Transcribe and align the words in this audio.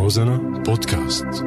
روزانا 0.00 0.36
بودكاست 0.66 1.44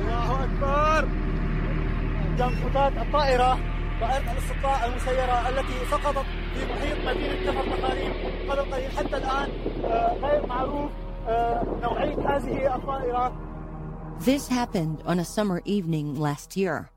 الله 0.00 0.44
اكبر 0.44 1.08
ينقطات 2.38 2.92
الطائره 3.06 3.58
طائره 4.00 4.32
الاستطلاع 4.32 4.86
المسيره 4.86 5.48
التي 5.48 5.90
سقطت 5.90 6.26
في 6.54 6.72
محيط 6.72 6.98
مدينه 7.06 7.52
كفر 7.52 7.76
تقاريب 7.76 8.12
قبل 8.50 8.72
قليل 8.72 8.90
حتى 8.90 9.16
الان 9.16 9.48
آه، 9.84 10.14
غير 10.22 10.46
معروف 10.46 10.90
آه، 11.28 11.62
نوعيه 11.82 12.36
هذه 12.36 12.74
الطائره 12.76 13.32
This 14.20 14.48
happened 14.48 14.98
on 15.06 15.18
a 15.18 15.24
summer 15.24 15.62
evening 15.64 16.08
last 16.14 16.54
year. 16.54 16.90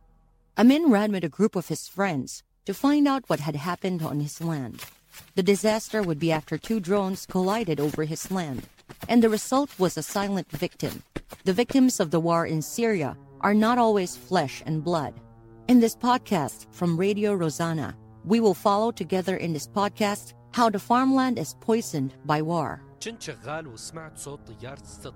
Amin 0.62 0.92
ran 0.92 1.10
with 1.14 1.24
a 1.24 1.30
group 1.38 1.56
of 1.56 1.70
his 1.70 1.88
friends 1.88 2.44
to 2.69 2.75
find 2.75 3.09
out 3.09 3.25
what 3.29 3.41
had 3.41 3.57
happened 3.57 4.03
on 4.03 4.21
his 4.21 4.43
land. 4.43 4.85
The 5.37 5.43
disaster 5.43 6.03
would 6.03 6.19
be 6.19 6.31
after 6.31 6.59
two 6.59 6.81
drones 6.81 7.25
collided 7.25 7.81
over 7.81 8.05
his 8.05 8.31
land, 8.31 8.69
and 9.09 9.23
the 9.23 9.31
result 9.31 9.71
was 9.79 9.97
a 9.97 10.03
silent 10.03 10.51
victim. 10.51 11.03
The 11.45 11.55
victims 11.55 11.99
of 11.99 12.11
the 12.11 12.21
war 12.21 12.45
in 12.45 12.61
Syria 12.61 13.17
are 13.41 13.55
not 13.55 13.79
always 13.79 14.19
flesh 14.19 14.63
and 14.67 14.85
blood. 14.85 15.15
In 15.69 15.81
this 15.81 15.97
podcast 15.97 16.67
from 16.71 17.01
Radio 17.01 17.35
Rozana, 17.35 17.95
we 18.27 18.39
will 18.39 18.53
follow 18.53 18.91
together 18.93 19.39
in 19.39 19.55
this 19.55 19.67
podcast 19.67 20.35
how 20.53 20.69
the 20.69 20.79
farmland 20.79 21.39
is 21.39 21.57
poisoned 21.61 22.13
by 22.27 22.43
war. 22.43 22.83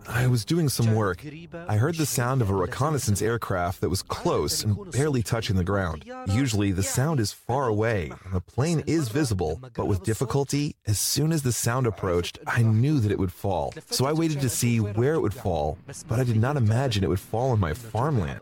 I 0.09 0.27
was 0.27 0.45
doing 0.45 0.69
some 0.69 0.95
work. 0.95 1.25
I 1.69 1.77
heard 1.77 1.97
the 1.97 2.07
sound 2.07 2.41
of 2.43 2.51
a 2.51 2.55
reconnaissance 2.55 3.21
aircraft 3.21 3.81
that 3.81 3.89
was 3.89 4.03
close 4.03 4.63
and 4.65 4.91
barely 4.93 5.23
touching 5.23 5.57
the 5.57 5.65
ground. 5.65 6.05
Usually, 6.29 6.73
the 6.73 6.83
sound 6.83 7.19
is 7.21 7.33
far 7.33 7.67
away 7.67 8.13
and 8.25 8.33
the 8.33 8.41
plane 8.41 8.85
is 8.87 9.09
visible, 9.09 9.61
but 9.75 9.87
with 9.87 10.05
difficulty, 10.05 10.77
as 10.87 10.99
soon 10.99 11.33
as 11.33 11.43
the 11.43 11.53
sound 11.53 11.87
approached, 11.87 12.39
I 12.47 12.63
knew 12.63 13.01
that 13.01 13.11
it 13.11 13.19
would 13.19 13.33
fall. 13.33 13.75
So 13.87 14.07
I 14.07 14.13
waited 14.13 14.41
to 14.41 14.49
see 14.49 14.79
where 14.79 15.15
it 15.15 15.21
would 15.21 15.35
fall, 15.35 15.79
but 16.09 16.21
I 16.21 16.25
did 16.25 16.37
not 16.37 16.57
imagine 16.57 17.05
it 17.05 17.09
would 17.09 17.21
fall 17.21 17.51
on 17.51 17.61
my 17.61 17.75
farmland. 17.75 18.41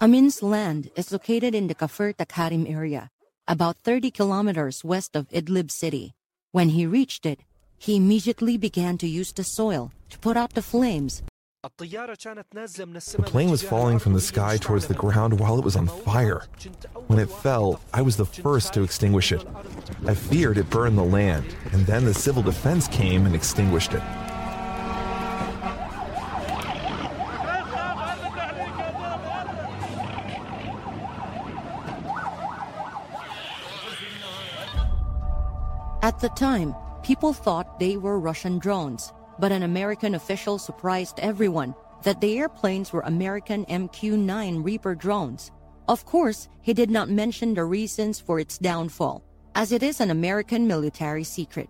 Amin's 0.00 0.42
land 0.42 0.90
is 0.96 1.12
located 1.12 1.54
in 1.54 1.68
the 1.68 1.74
Kafir 1.74 2.12
Takharim 2.12 2.68
area, 2.68 3.10
about 3.46 3.76
30 3.84 4.10
kilometers 4.10 4.82
west 4.82 5.14
of 5.14 5.28
Idlib 5.30 5.70
city. 5.70 6.14
When 6.52 6.70
he 6.70 6.84
reached 6.84 7.24
it, 7.24 7.40
he 7.78 7.96
immediately 7.96 8.56
began 8.56 8.98
to 8.98 9.06
use 9.06 9.32
the 9.32 9.44
soil 9.44 9.92
to 10.10 10.18
put 10.18 10.36
out 10.36 10.54
the 10.54 10.62
flames. 10.62 11.22
The 11.62 13.22
plane 13.24 13.50
was 13.50 13.62
falling 13.62 13.98
from 13.98 14.12
the 14.12 14.20
sky 14.20 14.58
towards 14.58 14.86
the 14.86 14.94
ground 14.94 15.40
while 15.40 15.58
it 15.58 15.64
was 15.64 15.76
on 15.76 15.86
fire. 15.86 16.42
When 17.06 17.18
it 17.18 17.30
fell, 17.30 17.80
I 17.92 18.02
was 18.02 18.16
the 18.16 18.26
first 18.26 18.74
to 18.74 18.82
extinguish 18.82 19.32
it. 19.32 19.46
I 20.06 20.14
feared 20.14 20.58
it 20.58 20.68
burned 20.68 20.98
the 20.98 21.04
land, 21.04 21.46
and 21.72 21.86
then 21.86 22.04
the 22.04 22.12
civil 22.12 22.42
defense 22.42 22.88
came 22.88 23.24
and 23.26 23.34
extinguished 23.34 23.94
it. 23.94 24.02
The 36.24 36.30
time, 36.30 36.74
people 37.02 37.34
thought 37.34 37.78
they 37.78 37.98
were 37.98 38.18
Russian 38.18 38.58
drones, 38.58 39.12
but 39.38 39.52
an 39.52 39.62
American 39.62 40.14
official 40.14 40.58
surprised 40.58 41.20
everyone 41.20 41.74
that 42.02 42.18
the 42.22 42.38
airplanes 42.38 42.94
were 42.94 43.02
American 43.02 43.66
MQ 43.66 44.16
9 44.18 44.62
Reaper 44.62 44.94
drones. 44.94 45.52
Of 45.86 46.06
course, 46.06 46.48
he 46.62 46.72
did 46.72 46.90
not 46.90 47.10
mention 47.10 47.52
the 47.52 47.66
reasons 47.66 48.20
for 48.20 48.40
its 48.40 48.56
downfall, 48.56 49.22
as 49.54 49.70
it 49.70 49.82
is 49.82 50.00
an 50.00 50.10
American 50.10 50.66
military 50.66 51.24
secret. 51.24 51.68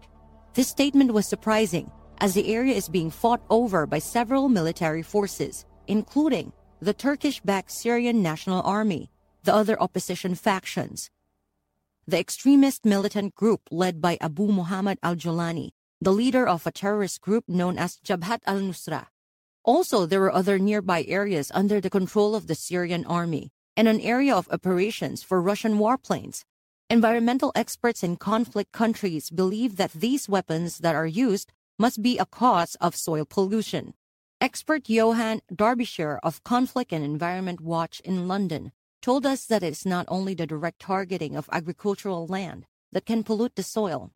This 0.55 0.69
statement 0.69 1.13
was 1.13 1.27
surprising, 1.27 1.91
as 2.19 2.35
the 2.35 2.55
area 2.55 2.77
is 2.77 2.89
being 2.89 3.11
fought 3.11 3.43
over 3.51 3.89
by 3.89 3.99
several 3.99 4.49
military 4.49 5.03
forces, 5.03 5.67
including 5.89 6.53
the 6.79 6.95
Turkish 6.95 7.41
backed 7.41 7.73
Syrian 7.73 8.23
National 8.23 8.63
Army, 8.63 9.11
the 9.43 9.53
other 9.53 9.77
opposition 9.83 10.37
factions, 10.37 11.11
the 12.07 12.19
extremist 12.19 12.85
militant 12.85 13.35
group 13.35 13.63
led 13.71 14.01
by 14.01 14.19
Abu 14.21 14.49
Muhammad 14.49 14.99
al 15.03 15.17
Julani, 15.17 15.71
the 16.01 16.13
leader 16.13 16.47
of 16.47 16.67
a 16.67 16.73
terrorist 16.73 17.21
group 17.23 17.45
known 17.49 17.79
as 17.79 17.97
Jabhat 18.05 18.41
al 18.47 18.61
Nusra. 18.61 19.07
Also, 19.65 20.05
there 20.05 20.21
were 20.21 20.33
other 20.33 20.59
nearby 20.59 21.05
areas 21.09 21.51
under 21.55 21.81
the 21.81 21.89
control 21.89 22.35
of 22.35 22.47
the 22.47 22.55
Syrian 22.55 23.07
army 23.07 23.51
and 23.77 23.89
an 23.89 24.01
area 24.01 24.35
of 24.35 24.49
operations 24.51 25.23
for 25.23 25.41
Russian 25.41 25.79
warplanes. 25.79 26.45
Environmental 26.91 27.51
experts 27.55 28.03
in 28.03 28.17
conflict 28.17 28.71
countries 28.73 29.31
believe 29.31 29.77
that 29.77 29.93
these 29.93 30.29
weapons 30.29 30.79
that 30.79 30.95
are 30.95 31.07
used 31.07 31.53
must 31.79 32.03
be 32.03 32.19
a 32.19 32.27
cause 32.27 32.77
of 32.83 32.95
soil 32.95 33.25
pollution. 33.25 33.95
Expert 34.43 34.91
Johan 34.91 35.41
Darbyshire 35.51 36.19
of 36.23 36.45
Conflict 36.45 36.93
and 36.93 37.03
Environment 37.03 37.63
Watch 37.63 38.01
in 38.01 38.29
London 38.29 38.73
told 39.05 39.27
us 39.27 39.45
that 39.45 39.63
it's 39.63 39.85
not 39.85 40.07
only 40.09 40.33
the 40.33 40.47
direct 40.47 40.79
targeting 40.79 41.37
of 41.37 41.47
agricultural 41.53 42.27
land 42.27 42.65
that 42.93 43.05
can 43.05 43.23
pollute 43.23 43.55
the 43.55 43.63
soil. 43.63 44.11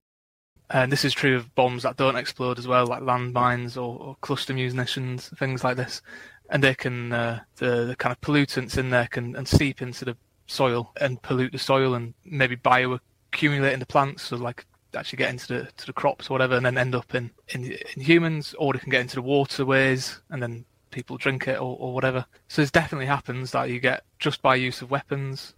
And 0.71 0.91
this 0.91 1.05
is 1.05 1.13
true 1.13 1.37
of 1.37 1.55
bombs 1.55 1.83
that 1.83 1.99
don't 1.99 2.17
explode 2.17 2.59
as 2.59 2.67
well, 2.67 2.87
like 2.87 3.03
landmines 3.03 3.77
or, 3.77 4.01
or 4.01 4.17
cluster 4.23 4.55
munitions, 4.55 5.29
things 5.39 5.63
like 5.63 5.77
this. 5.77 6.01
And 6.49 6.65
they 6.65 6.75
can, 6.75 7.13
uh, 7.13 7.41
the, 7.57 7.85
the 7.85 7.97
kind 7.97 8.13
of 8.13 8.21
pollutants 8.23 8.79
in 8.79 8.89
there 8.89 9.09
can 9.09 9.37
and 9.37 9.47
seep 9.47 9.83
into 9.83 10.07
the 10.07 10.17
soil 10.47 10.91
and 10.99 11.21
pollute 11.21 11.53
the 11.53 11.59
soil 11.59 11.95
and 11.95 12.15
maybe 12.25 12.57
bioaccumulate 12.57 13.75
in 13.75 13.81
the 13.81 13.87
plants, 13.87 14.23
so 14.23 14.37
like 14.37 14.65
actually 14.97 15.19
get 15.19 15.29
into 15.29 15.49
the 15.49 15.69
to 15.77 15.87
the 15.87 15.93
crops 15.93 16.31
or 16.31 16.33
whatever, 16.33 16.57
and 16.57 16.65
then 16.65 16.79
end 16.79 16.95
up 16.95 17.15
in, 17.15 17.31
in, 17.49 17.73
in 17.95 18.03
humans, 18.03 18.55
or 18.59 18.73
they 18.73 18.79
can 18.79 18.91
get 18.91 19.03
into 19.03 19.17
the 19.17 19.23
waterways 19.23 20.23
and 20.31 20.43
then 20.43 20.65
people 20.91 21.17
drink 21.17 21.49
it 21.49 21.61
or, 21.61 21.77
or 21.79 21.93
whatever. 21.93 22.25
So 22.49 22.63
it 22.63 22.73
definitely 22.73 23.07
happens 23.07 23.53
that 23.53 23.71
you 23.71 23.81
get 23.81 24.05
just 24.19 24.43
by 24.43 24.57
use 24.57 24.83
of 24.83 24.91
weapons, 24.91 25.55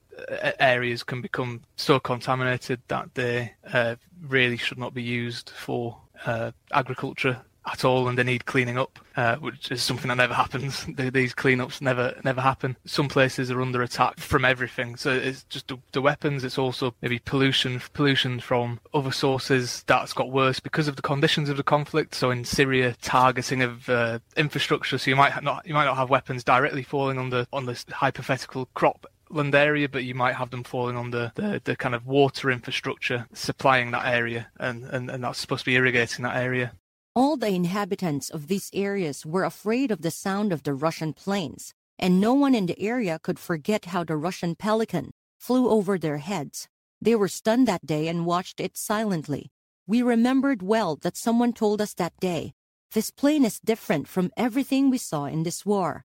areas 0.58 1.02
can 1.02 1.20
become 1.20 1.62
so 1.76 1.98
contaminated 1.98 2.80
that 2.88 3.14
they 3.14 3.54
uh, 3.72 3.96
really 4.26 4.56
should 4.56 4.78
not 4.78 4.94
be 4.94 5.02
used 5.02 5.50
for 5.50 5.96
uh, 6.26 6.50
agriculture 6.72 7.42
at 7.66 7.84
all, 7.84 8.08
and 8.08 8.18
they 8.18 8.22
need 8.22 8.46
cleaning 8.46 8.78
up, 8.78 8.98
uh, 9.16 9.36
which 9.36 9.70
is 9.70 9.82
something 9.82 10.08
that 10.08 10.16
never 10.16 10.34
happens. 10.34 10.84
These 10.96 11.34
cleanups 11.34 11.80
never 11.80 12.14
never 12.24 12.40
happen. 12.40 12.76
Some 12.84 13.08
places 13.08 13.50
are 13.50 13.60
under 13.60 13.82
attack 13.82 14.18
from 14.18 14.44
everything, 14.44 14.96
so 14.96 15.10
it's 15.10 15.44
just 15.44 15.68
the, 15.68 15.78
the 15.92 16.02
weapons. 16.02 16.44
It's 16.44 16.58
also 16.58 16.94
maybe 17.02 17.18
pollution, 17.18 17.80
pollution 17.92 18.40
from 18.40 18.80
other 18.94 19.12
sources 19.12 19.84
that's 19.86 20.12
got 20.12 20.30
worse 20.30 20.60
because 20.60 20.88
of 20.88 20.96
the 20.96 21.02
conditions 21.02 21.48
of 21.48 21.56
the 21.56 21.62
conflict. 21.62 22.14
So 22.14 22.30
in 22.30 22.44
Syria, 22.44 22.96
targeting 23.02 23.62
of 23.62 23.88
uh, 23.88 24.18
infrastructure. 24.36 24.98
So 24.98 25.10
you 25.10 25.16
might 25.16 25.42
not 25.42 25.66
you 25.66 25.74
might 25.74 25.84
not 25.84 25.96
have 25.96 26.10
weapons 26.10 26.44
directly 26.44 26.82
falling 26.82 27.18
on 27.18 27.30
the 27.30 27.46
on 27.52 27.66
this 27.66 27.84
hypothetical 27.90 28.68
crop 28.74 29.06
land 29.30 29.54
area, 29.54 29.88
but 29.88 30.04
you 30.04 30.14
might 30.14 30.34
have 30.34 30.50
them 30.50 30.64
falling 30.64 30.96
on 30.96 31.10
the, 31.10 31.32
the, 31.36 31.60
the, 31.64 31.76
kind 31.76 31.94
of 31.94 32.06
water 32.06 32.50
infrastructure 32.50 33.26
supplying 33.32 33.92
that 33.92 34.06
area, 34.06 34.48
and, 34.58 34.84
and, 34.84 35.10
and 35.10 35.24
that's 35.24 35.38
supposed 35.38 35.60
to 35.60 35.70
be 35.70 35.76
irrigating 35.76 36.24
that 36.24 36.36
area. 36.36 36.72
All 37.12 37.36
the 37.36 37.48
inhabitants 37.48 38.30
of 38.30 38.46
these 38.46 38.70
areas 38.72 39.26
were 39.26 39.42
afraid 39.42 39.90
of 39.90 40.02
the 40.02 40.12
sound 40.12 40.52
of 40.52 40.62
the 40.62 40.74
Russian 40.74 41.12
planes, 41.12 41.74
and 41.98 42.20
no 42.20 42.34
one 42.34 42.54
in 42.54 42.66
the 42.66 42.80
area 42.80 43.18
could 43.18 43.40
forget 43.40 43.86
how 43.86 44.04
the 44.04 44.16
Russian 44.16 44.54
Pelican 44.54 45.10
flew 45.36 45.68
over 45.68 45.98
their 45.98 46.18
heads. 46.18 46.68
They 47.00 47.16
were 47.16 47.26
stunned 47.26 47.66
that 47.66 47.84
day 47.84 48.06
and 48.06 48.26
watched 48.26 48.60
it 48.60 48.76
silently. 48.76 49.50
We 49.88 50.02
remembered 50.02 50.62
well 50.62 50.94
that 51.02 51.16
someone 51.16 51.52
told 51.52 51.80
us 51.80 51.94
that 51.94 52.12
day, 52.20 52.52
this 52.92 53.10
plane 53.10 53.44
is 53.44 53.58
different 53.58 54.06
from 54.06 54.30
everything 54.36 54.88
we 54.88 54.98
saw 54.98 55.24
in 55.24 55.42
this 55.42 55.66
war. 55.66 56.04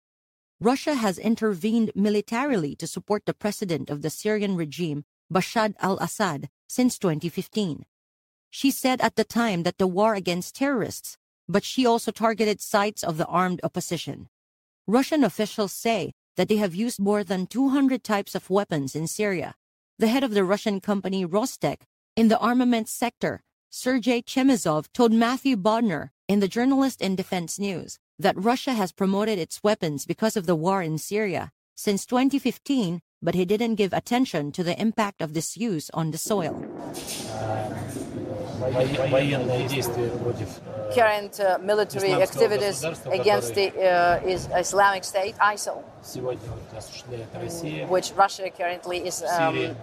Russia 0.61 0.95
has 0.95 1.19
intervened 1.19 1.91
militarily 1.97 2.77
to 2.77 2.87
support 2.87 3.27
the 3.27 3.35
president 3.35 3.91
of 3.91 4.03
the 4.03 4.11
Syrian 4.11 4.55
regime, 4.55 5.05
Bashar 5.33 5.75
al-Assad, 5.81 6.49
since 6.69 6.97
2015. 6.97 7.87
She 8.55 8.71
said 8.71 9.01
at 9.01 9.17
the 9.17 9.25
time 9.25 9.63
that 9.63 9.79
the 9.79 9.87
war 9.87 10.15
against 10.15 10.57
terrorists, 10.57 11.17
but 11.49 11.65
she 11.65 11.87
also 11.87 12.11
targeted 12.13 12.61
sites 12.61 13.03
of 13.03 13.17
the 13.17 13.25
armed 13.25 13.61
opposition. 13.65 14.29
Russian 14.87 15.25
officials 15.25 15.73
say 15.73 16.13
that 16.37 16.49
they 16.49 16.59
have 16.59 16.75
used 16.75 17.01
more 17.01 17.25
than 17.25 17.47
200 17.47 18.05
types 18.05 18.35
of 18.35 18.51
weapons 18.51 18.95
in 18.95 19.07
Syria. 19.07 19.55
The 19.99 20.09
head 20.09 20.23
of 20.23 20.35
the 20.35 20.45
Russian 20.45 20.83
company 20.83 21.25
Rostec 21.25 21.79
in 22.15 22.29
the 22.29 22.39
armaments 22.39 22.93
sector, 22.93 23.43
Sergei 23.71 24.21
Chemezov, 24.21 24.93
told 24.93 25.13
Matthew 25.13 25.57
Bodner 25.57 26.11
in 26.29 26.41
the 26.41 26.47
Journalist 26.47 27.01
in 27.01 27.17
Defense 27.17 27.59
News 27.59 27.99
that 28.19 28.37
Russia 28.37 28.75
has 28.75 28.93
promoted 28.93 29.39
its 29.39 29.63
weapons 29.63 30.05
because 30.05 30.37
of 30.37 30.45
the 30.45 30.55
war 30.55 30.83
in 30.83 30.99
Syria 30.99 31.53
since 31.75 32.05
2015, 32.05 33.01
but 33.23 33.35
he 33.35 33.47
didn't 33.47 33.77
give 33.77 33.95
attention 33.95 34.53
to 34.53 34.63
the 34.63 34.79
impact 34.79 35.23
of 35.23 35.33
this 35.33 35.57
use 35.57 35.89
on 35.95 36.11
the 36.11 36.19
soil. 36.19 36.63
Current 40.95 41.41
uh, 41.41 41.59
military 41.63 42.13
activities 42.13 42.85
against 43.11 43.55
the 43.55 43.69
uh, 43.81 44.59
Islamic 44.59 45.05
State, 45.05 45.35
ISIL, 45.37 45.83
which 47.89 48.13
Russia 48.13 48.51
currently 48.51 48.99
is 49.07 49.23
um, 49.23 49.77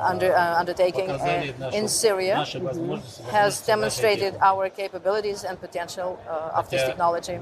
under, 0.00 0.34
uh, 0.34 0.58
undertaking 0.58 1.10
uh, 1.10 1.70
in 1.72 1.88
Syria 1.88 2.44
has 3.30 3.64
demonstrated 3.66 4.36
our 4.40 4.68
capabilities 4.68 5.44
and 5.44 5.60
potential 5.60 6.18
uh, 6.28 6.58
of 6.58 6.68
this 6.70 6.82
technology. 6.82 7.38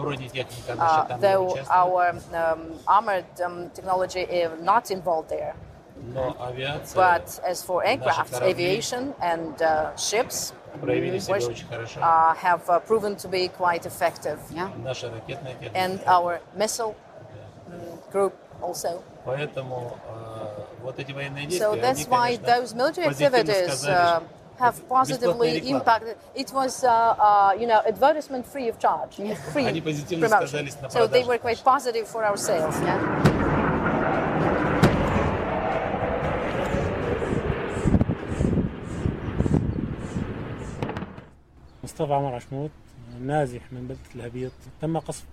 Uh, 0.68 1.16
though 1.18 1.58
our 1.70 2.10
um, 2.34 2.78
armored 2.86 3.24
um, 3.44 3.70
technology 3.70 4.20
is 4.20 4.50
not 4.62 4.90
involved 4.90 5.30
there. 5.30 5.54
But 6.94 7.40
as 7.46 7.62
for 7.62 7.84
aircraft, 7.84 8.34
aviation, 8.43 9.14
and 9.22 9.60
uh, 9.62 9.96
ships, 9.96 10.52
which 10.81 11.64
uh, 12.00 12.34
have 12.34 12.69
uh, 12.69 12.81
proven 12.81 13.16
to 13.16 13.28
be 13.28 13.49
quite 13.49 13.87
effective. 13.87 14.38
Yeah? 14.52 14.70
And 15.75 16.00
our 16.06 16.40
missile 16.56 16.96
mm, 17.70 18.10
group 18.10 18.37
also. 18.60 19.04
So 21.50 21.76
that's 21.76 22.04
why 22.06 22.37
those 22.37 22.75
military 22.75 23.06
activities 23.06 23.84
uh, 23.84 24.20
have 24.58 24.88
positively 24.88 25.58
impacted. 25.70 26.16
It 26.34 26.52
was, 26.52 26.84
uh, 26.84 26.90
uh, 26.90 27.56
you 27.58 27.66
know, 27.66 27.81
advertisement 27.87 28.46
free 28.46 28.69
of 28.69 28.78
charge, 28.78 29.16
free 29.52 29.81
promotion. 29.81 30.69
So 30.88 31.06
they 31.06 31.25
were 31.25 31.38
quite 31.38 31.62
positive 31.62 32.08
for 32.08 32.25
our 32.25 32.37
sales. 32.37 32.81
Yeah. 32.81 33.62
مصطفى 42.01 42.13
عمر 42.13 42.35
عشموت 42.35 42.71
نازح 43.21 43.62
من 43.71 43.88
بلدة 43.88 44.00
الهبيط 44.15 44.51
تم 44.81 44.97
قصف 44.97 45.24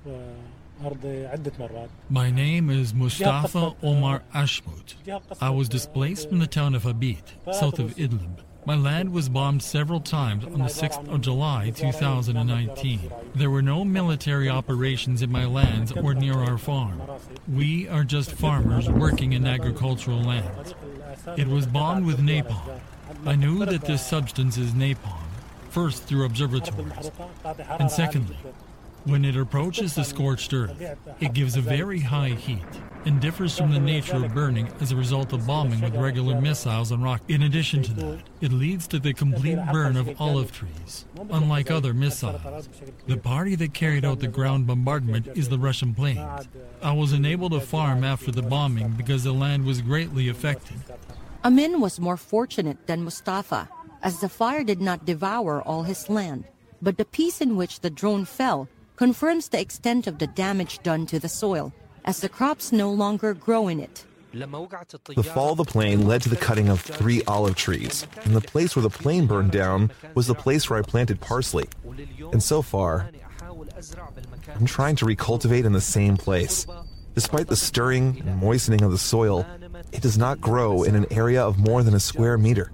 أرضي 0.85 1.27
عدة 1.27 1.53
مرات 1.61 1.89
My 2.11 2.31
name 2.31 2.71
is 2.71 2.93
Mustafa 2.95 3.75
Omar 3.83 4.23
Ashmut. 4.35 4.95
I 5.41 5.51
was 5.51 5.69
displaced 5.69 6.29
from 6.29 6.41
the 6.41 6.47
town 6.47 6.75
of 6.75 6.83
Abid, 6.83 7.23
south 7.53 7.79
of 7.79 7.95
Idlib. 7.97 8.41
My 8.67 8.77
land 8.77 9.13
was 9.13 9.29
bombed 9.29 9.63
several 9.63 10.01
times 10.01 10.45
on 10.45 10.61
the 10.61 10.75
6th 10.83 11.07
of 11.13 11.21
July 11.21 11.71
2019. 11.71 13.13
There 13.35 13.51
were 13.51 13.63
no 13.63 13.85
military 13.85 14.49
operations 14.49 15.21
in 15.21 15.31
my 15.31 15.45
lands 15.45 15.93
or 15.93 16.15
near 16.15 16.39
our 16.39 16.57
farm. 16.57 17.03
We 17.47 17.89
are 17.89 18.05
just 18.05 18.33
farmers 18.33 18.89
working 18.89 19.35
in 19.35 19.47
agricultural 19.47 20.23
lands. 20.23 20.75
It 21.37 21.47
was 21.47 21.67
bombed 21.67 22.07
with 22.07 22.21
napalm. 22.21 22.81
I 23.27 23.35
knew 23.37 23.65
that 23.67 23.83
this 23.83 24.05
substance 24.07 24.57
is 24.57 24.73
napalm 24.73 25.25
first 25.70 26.04
through 26.04 26.26
observatories, 26.26 27.12
and 27.80 27.90
secondly, 27.90 28.38
when 29.06 29.24
it 29.24 29.38
approaches 29.38 29.96
the 29.96 30.04
scorched 30.04 30.54
earth, 30.54 30.76
it 31.20 31.34
gives 31.34 31.56
a 31.56 31.62
very 31.62 32.02
high 32.02 32.30
heat 32.30 32.60
and 33.06 33.22
differs 33.22 33.58
from 33.58 33.72
the 33.72 33.80
nature 33.80 34.24
of 34.26 34.34
burning 34.34 34.70
as 34.82 34.92
a 34.92 34.96
result 34.96 35.32
of 35.32 35.48
bombing 35.48 35.80
with 35.80 35.96
regular 35.96 36.40
missiles 36.40 36.92
and 36.92 37.02
rockets. 37.02 37.34
In 37.34 37.44
addition 37.44 37.82
to 37.84 37.94
that, 37.94 38.20
it 38.42 38.52
leads 38.52 38.88
to 38.88 39.00
the 39.00 39.14
complete 39.14 39.58
burn 39.72 39.96
of 39.96 40.20
olive 40.20 40.52
trees, 40.52 41.06
unlike 41.32 41.72
other 41.72 41.94
missiles. 41.94 42.68
The 43.08 43.18
party 43.18 43.56
that 43.56 43.74
carried 43.74 44.04
out 44.04 44.20
the 44.20 44.28
ground 44.28 44.68
bombardment 44.68 45.30
is 45.36 45.48
the 45.48 45.58
Russian 45.58 45.96
planes. 45.96 46.48
I 46.82 46.92
was 46.92 47.14
unable 47.14 47.50
to 47.52 47.62
farm 47.62 48.04
after 48.04 48.32
the 48.32 48.42
bombing 48.42 48.90
because 48.92 49.24
the 49.24 49.34
land 49.34 49.66
was 49.66 49.82
greatly 49.82 50.28
affected. 50.28 50.78
Amin 51.46 51.80
was 51.80 52.02
more 52.02 52.18
fortunate 52.18 52.86
than 52.86 53.02
Mustafa, 53.02 53.70
as 54.02 54.20
the 54.20 54.30
fire 54.30 54.64
did 54.64 54.82
not 54.82 55.06
devour 55.06 55.62
all 55.62 55.84
his 55.84 56.10
land, 56.10 56.46
but 56.82 56.98
the 56.98 57.06
piece 57.06 57.42
in 57.42 57.56
which 57.56 57.82
the 57.82 57.90
drone 57.90 58.26
fell 58.26 58.68
confirms 58.96 59.50
the 59.50 59.60
extent 59.60 60.08
of 60.08 60.18
the 60.20 60.28
damage 60.28 60.80
done 60.84 61.06
to 61.06 61.20
the 61.20 61.30
soil, 61.30 61.74
as 62.06 62.20
the 62.20 62.30
crops 62.30 62.72
no 62.72 62.92
longer 62.92 63.34
grow 63.34 63.68
in 63.68 63.80
it. 63.80 64.06
The 64.32 65.24
fall 65.24 65.54
of 65.54 65.58
the 65.58 65.66
plane 65.66 66.06
led 66.06 66.22
to 66.22 66.30
the 66.30 66.36
cutting 66.36 66.70
of 66.70 66.82
three 66.82 67.24
olive 67.24 67.56
trees, 67.56 68.06
and 68.26 68.36
the 68.36 68.42
place 68.42 68.76
where 68.76 68.84
the 68.84 68.90
plane 68.90 69.26
burned 69.26 69.52
down 69.52 69.92
was 70.14 70.28
the 70.28 70.36
place 70.36 70.70
where 70.70 70.78
I 70.78 70.84
planted 70.84 71.20
parsley. 71.20 71.68
And 72.32 72.44
so 72.44 72.62
far, 72.62 73.10
I'm 74.56 74.66
trying 74.66 74.96
to 74.98 75.06
recultivate 75.06 75.66
in 75.66 75.74
the 75.74 75.82
same 75.82 76.16
place. 76.16 76.68
Despite 77.16 77.48
the 77.48 77.56
stirring 77.56 78.22
and 78.24 78.38
moistening 78.38 78.84
of 78.84 78.92
the 78.92 78.98
soil, 78.98 79.46
it 79.92 80.02
does 80.02 80.18
not 80.18 80.40
grow 80.40 80.84
in 80.84 80.96
an 80.96 81.08
area 81.12 81.44
of 81.44 81.58
more 81.58 81.82
than 81.82 81.96
a 81.96 82.00
square 82.00 82.38
meter. 82.38 82.72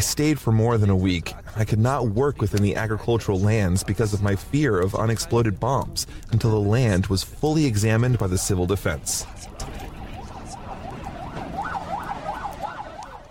I 0.00 0.02
stayed 0.02 0.40
for 0.40 0.50
more 0.50 0.78
than 0.78 0.88
a 0.88 0.96
week. 0.96 1.34
I 1.56 1.66
could 1.66 1.78
not 1.78 2.08
work 2.08 2.40
within 2.40 2.62
the 2.62 2.74
agricultural 2.74 3.38
lands 3.38 3.84
because 3.84 4.14
of 4.14 4.22
my 4.22 4.34
fear 4.34 4.80
of 4.80 4.94
unexploded 4.94 5.60
bombs 5.60 6.06
until 6.32 6.52
the 6.52 6.70
land 6.70 7.08
was 7.08 7.22
fully 7.22 7.66
examined 7.66 8.18
by 8.18 8.26
the 8.26 8.38
civil 8.38 8.64
defense. 8.64 9.26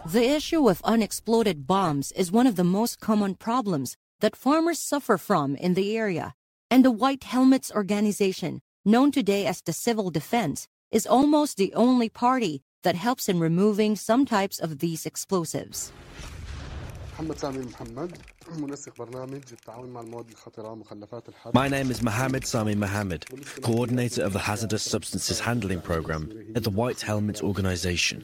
The 0.05 0.29
issue 0.29 0.69
of 0.69 0.83
unexploded 0.83 1.65
bombs 1.65 2.11
is 2.11 2.31
one 2.31 2.45
of 2.45 2.55
the 2.55 2.63
most 2.63 2.99
common 2.99 3.33
problems 3.33 3.97
that 4.19 4.35
farmers 4.35 4.77
suffer 4.77 5.17
from 5.17 5.55
in 5.55 5.73
the 5.73 5.97
area, 5.97 6.35
and 6.69 6.85
the 6.85 6.91
White 6.91 7.23
Helmets 7.23 7.71
organization, 7.71 8.61
known 8.85 9.09
today 9.11 9.47
as 9.47 9.63
the 9.63 9.73
Civil 9.73 10.11
Defense, 10.11 10.67
is 10.91 11.07
almost 11.07 11.57
the 11.57 11.73
only 11.73 12.09
party 12.09 12.61
that 12.83 12.93
helps 12.93 13.27
in 13.27 13.39
removing 13.39 13.95
some 13.95 14.23
types 14.23 14.59
of 14.59 14.77
these 14.77 15.07
explosives. 15.07 15.91
My 21.53 21.67
name 21.67 21.91
is 21.91 22.01
Mohammed 22.01 22.47
Sami 22.47 22.75
Mohammed, 22.75 23.25
coordinator 23.61 24.23
of 24.23 24.31
the 24.31 24.39
Hazardous 24.39 24.83
Substances 24.83 25.41
Handling 25.41 25.81
Program 25.81 26.31
at 26.55 26.63
the 26.63 26.69
White 26.69 27.01
Helmets 27.01 27.43
Organization. 27.43 28.23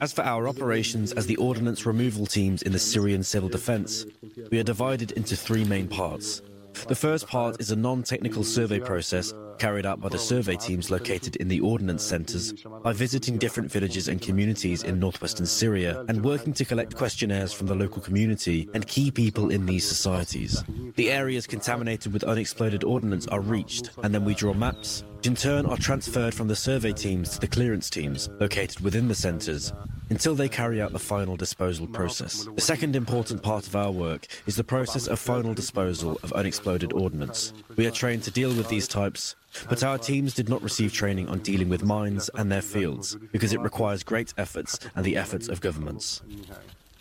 As 0.00 0.12
for 0.12 0.22
our 0.22 0.46
operations 0.46 1.12
as 1.12 1.26
the 1.26 1.36
ordnance 1.38 1.86
removal 1.86 2.26
teams 2.26 2.62
in 2.62 2.70
the 2.70 2.78
Syrian 2.78 3.24
civil 3.24 3.48
defense, 3.48 4.06
we 4.52 4.60
are 4.60 4.64
divided 4.64 5.10
into 5.12 5.34
three 5.34 5.64
main 5.64 5.88
parts. 5.88 6.40
The 6.86 6.94
first 6.94 7.26
part 7.26 7.60
is 7.60 7.72
a 7.72 7.76
non 7.76 8.04
technical 8.04 8.44
survey 8.44 8.78
process 8.78 9.34
carried 9.58 9.86
out 9.86 10.00
by 10.00 10.08
the 10.08 10.18
survey 10.18 10.56
teams 10.56 10.90
located 10.90 11.36
in 11.36 11.48
the 11.48 11.60
ordnance 11.60 12.02
centres 12.02 12.52
by 12.82 12.92
visiting 12.92 13.38
different 13.38 13.70
villages 13.70 14.08
and 14.08 14.22
communities 14.22 14.82
in 14.82 14.98
northwestern 14.98 15.46
Syria 15.46 16.04
and 16.08 16.24
working 16.24 16.52
to 16.54 16.64
collect 16.64 16.96
questionnaires 16.96 17.52
from 17.52 17.66
the 17.66 17.74
local 17.74 18.00
community 18.00 18.68
and 18.74 18.86
key 18.86 19.10
people 19.10 19.50
in 19.50 19.66
these 19.66 19.86
societies. 19.86 20.62
The 20.96 21.10
areas 21.10 21.46
contaminated 21.46 22.12
with 22.12 22.24
unexploded 22.24 22.84
ordnance 22.84 23.26
are 23.28 23.40
reached, 23.40 23.90
and 24.02 24.14
then 24.14 24.24
we 24.24 24.34
draw 24.34 24.54
maps, 24.54 25.04
which 25.16 25.26
in 25.26 25.34
turn 25.34 25.66
are 25.66 25.76
transferred 25.76 26.34
from 26.34 26.48
the 26.48 26.56
survey 26.56 26.92
teams 26.92 27.30
to 27.30 27.40
the 27.40 27.48
clearance 27.48 27.90
teams 27.90 28.28
located 28.40 28.80
within 28.80 29.08
the 29.08 29.14
centres 29.14 29.72
until 30.10 30.34
they 30.34 30.48
carry 30.48 30.80
out 30.80 30.92
the 30.92 30.98
final 30.98 31.36
disposal 31.36 31.86
process. 31.86 32.48
The 32.54 32.60
second 32.60 32.96
important 32.96 33.42
part 33.42 33.66
of 33.66 33.76
our 33.76 33.90
work 33.90 34.26
is 34.46 34.56
the 34.56 34.64
process 34.64 35.06
of 35.06 35.18
final 35.18 35.54
disposal 35.54 36.18
of 36.22 36.32
unexploded 36.32 36.92
ordnance. 36.92 37.52
We 37.76 37.86
are 37.86 37.90
trained 37.90 38.22
to 38.24 38.30
deal 38.30 38.54
with 38.54 38.68
these 38.68 38.88
types, 38.88 39.36
but 39.68 39.82
our 39.82 39.98
teams 39.98 40.34
did 40.34 40.48
not 40.48 40.62
receive 40.62 40.92
training 40.92 41.28
on 41.28 41.40
dealing 41.40 41.68
with 41.68 41.84
mines 41.84 42.30
and 42.34 42.50
their 42.50 42.62
fields 42.62 43.16
because 43.32 43.52
it 43.52 43.60
requires 43.60 44.02
great 44.02 44.34
efforts 44.36 44.78
and 44.94 45.04
the 45.04 45.16
efforts 45.16 45.48
of 45.48 45.60
governments. 45.60 46.22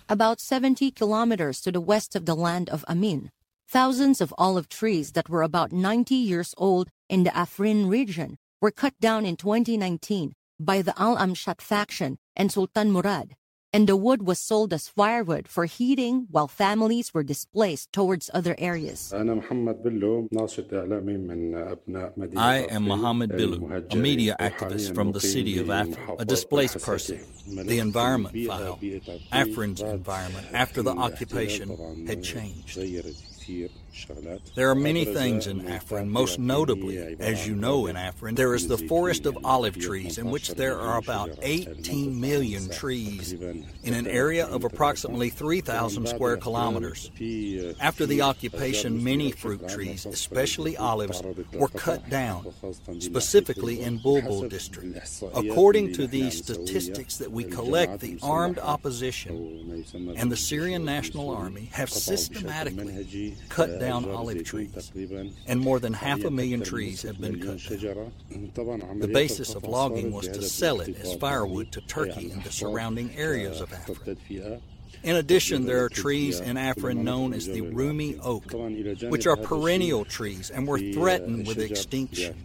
About 0.10 0.40
70 0.40 0.92
kilometers 0.92 1.62
to 1.62 1.72
the 1.72 1.82
west 1.82 2.16
of 2.16 2.26
the 2.26 2.36
land 2.36 2.70
of 2.70 2.86
Amin, 2.88 3.32
thousands 3.68 4.22
of 4.22 4.34
olive 4.38 4.70
trees 4.70 5.12
that 5.12 5.30
were 5.30 5.44
about 5.44 5.72
90 5.72 6.16
years 6.16 6.54
old 6.58 6.90
in 7.10 7.24
the 7.24 7.32
Afrin 7.32 7.90
region 7.90 8.38
were 8.62 8.72
cut 8.72 8.94
down 9.00 9.26
in 9.26 9.36
2019 9.36 10.34
by 10.60 10.82
the 10.82 10.94
Al 11.00 11.18
Amshat 11.18 11.62
faction 11.62 12.18
and 12.36 12.52
Sultan 12.52 12.92
Murad, 12.92 13.36
and 13.78 13.86
the 13.86 13.96
wood 13.96 14.26
was 14.26 14.40
sold 14.40 14.74
as 14.74 14.88
firewood 14.88 15.48
for 15.48 15.66
heating 15.66 16.26
while 16.32 16.48
families 16.48 17.14
were 17.14 17.22
displaced 17.22 17.94
towards 17.94 18.28
other 18.34 18.56
areas. 18.58 19.14
I 19.14 19.20
am 19.20 19.38
Mohammed 22.94 23.30
Billu, 23.38 23.60
a 23.94 23.96
media 23.96 24.36
activist 24.40 24.96
from 24.96 25.12
the 25.12 25.20
city 25.20 25.60
of 25.60 25.68
Afrin, 25.68 26.16
a 26.18 26.26
displaced 26.26 26.82
person. 26.82 27.20
The 27.46 27.78
environment 27.78 28.36
file, 28.48 28.80
Afrin's 29.32 29.82
environment 29.82 30.48
after 30.54 30.82
the 30.82 30.96
occupation 30.96 31.68
had 32.08 32.24
changed. 32.24 32.80
There 34.56 34.70
are 34.70 34.76
many 34.76 35.06
things 35.06 35.48
in 35.48 35.62
Afrin, 35.62 36.08
most 36.08 36.40
notably, 36.40 37.16
as 37.20 37.48
you 37.48 37.56
know 37.56 37.88
in 37.88 37.96
Afrin, 37.96 38.36
there 38.36 38.54
is 38.54 38.68
the 38.68 38.78
forest 38.78 39.26
of 39.26 39.38
olive 39.44 39.78
trees 39.78 40.18
in 40.18 40.30
which 40.30 40.50
there 40.50 40.80
are 40.80 40.98
about 40.98 41.32
18 41.42 42.20
million 42.20 42.70
trees 42.70 43.34
in 43.34 43.94
an 43.94 44.08
area 44.08 44.46
of 44.48 44.64
approximately 44.64 45.30
3,000 45.30 46.08
square 46.08 46.38
kilometers. 46.38 47.12
After 47.80 48.06
the 48.06 48.22
occupation, 48.22 49.04
many 49.04 49.32
fruit 49.32 49.68
trees, 49.68 50.06
especially 50.06 50.78
olives, 50.78 51.22
were 51.54 51.68
cut 51.68 52.10
down, 52.10 52.54
specifically 53.00 53.82
in 53.82 53.98
Bulbul 54.00 54.50
district. 54.50 55.24
According 55.34 55.94
to 55.94 56.08
the 56.08 56.30
statistics 56.30 57.18
that 57.18 57.32
we 57.32 57.44
collect, 57.44 58.00
the 58.00 58.20
armed 58.22 58.60
opposition 58.60 59.86
and 60.16 60.32
the 60.32 60.38
Syrian 60.38 60.86
National 60.86 61.30
Army 61.30 61.70
have 61.74 61.90
systematically 61.90 63.36
cut 63.50 63.80
down 63.80 63.87
olive 63.92 64.44
trees, 64.44 64.92
and 65.48 65.60
more 65.60 65.80
than 65.80 65.94
half 65.94 66.24
a 66.24 66.32
million 66.32 66.62
trees 66.62 67.02
have 67.04 67.20
been 67.20 67.40
cut 67.40 67.60
down. 67.82 68.12
The 69.00 69.08
basis 69.12 69.56
of 69.56 69.64
logging 69.64 70.12
was 70.12 70.28
to 70.28 70.42
sell 70.44 70.82
it 70.82 70.96
as 71.00 71.16
firewood 71.16 71.72
to 71.74 71.82
Turkey 71.82 72.32
and 72.32 72.44
the 72.44 72.52
surrounding 72.52 73.16
areas 73.16 73.62
of 73.62 73.70
Afrin. 73.72 74.62
In 75.04 75.16
addition, 75.16 75.66
there 75.66 75.84
are 75.84 75.90
trees 75.90 76.40
in 76.40 76.58
Afrin 76.58 76.98
known 76.98 77.34
as 77.34 77.46
the 77.46 77.62
Rumi 77.62 78.18
oak, 78.20 78.52
which 79.10 79.28
are 79.28 79.38
perennial 79.38 80.06
trees 80.06 80.50
and 80.50 80.68
were 80.68 80.80
threatened 80.80 81.48
with 81.48 81.60
extinction. 81.60 82.36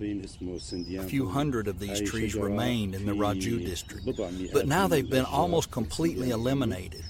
A 0.99 1.03
few 1.03 1.29
hundred 1.29 1.69
of 1.69 1.79
these 1.79 2.01
trees 2.09 2.35
remained 2.35 2.95
in 2.95 3.07
the 3.07 3.13
Raju 3.13 3.65
district, 3.65 4.09
but 4.53 4.67
now 4.67 4.87
they've 4.87 5.09
been 5.09 5.25
almost 5.25 5.71
completely 5.71 6.31
eliminated. 6.31 7.05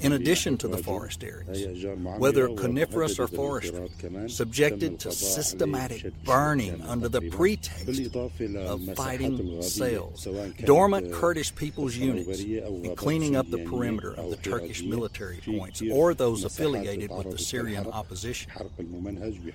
In 0.00 0.12
addition 0.12 0.58
to 0.58 0.68
the 0.68 0.76
forest 0.76 1.24
areas, 1.24 1.86
whether 2.18 2.48
coniferous 2.48 3.18
or 3.18 3.26
forestry, 3.26 3.88
subjected 4.28 5.00
to 5.00 5.10
systematic 5.10 6.12
burning 6.22 6.82
under 6.82 7.08
the 7.08 7.22
pretext 7.22 8.14
of 8.14 8.94
fighting 8.94 9.62
sales, 9.62 10.28
dormant 10.64 11.12
Kurdish 11.12 11.54
people's 11.54 11.96
units, 11.96 12.40
and 12.42 12.94
cleaning 12.96 13.36
up 13.36 13.50
the 13.50 13.64
perimeter 13.64 14.12
of 14.14 14.30
the 14.30 14.36
Turkish 14.36 14.83
military 14.84 15.38
points 15.38 15.82
or 15.92 16.14
those 16.14 16.44
affiliated 16.44 17.10
with 17.10 17.30
the 17.30 17.38
Syrian 17.38 17.86
opposition. 17.86 18.50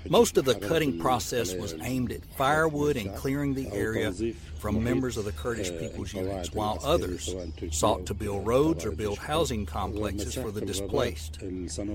Most 0.10 0.38
of 0.38 0.46
the 0.46 0.56
cutting 0.56 1.00
process 1.00 1.54
was 1.54 1.76
aimed 1.82 2.12
at 2.12 2.26
firewood 2.26 2.98
and 2.98 3.16
clearing 3.16 3.54
the 3.54 3.72
area 3.72 4.14
from 4.58 4.84
members 4.84 5.16
of 5.18 5.26
the 5.26 5.32
Kurdish 5.32 5.72
people's 5.80 6.14
units, 6.14 6.52
while 6.54 6.80
others 6.84 7.34
sought 7.72 8.06
to 8.08 8.14
build 8.14 8.46
roads 8.46 8.86
or 8.86 8.92
build 8.92 9.18
housing 9.18 9.66
complexes 9.66 10.36
for 10.36 10.52
the 10.52 10.62
displaced, 10.62 11.40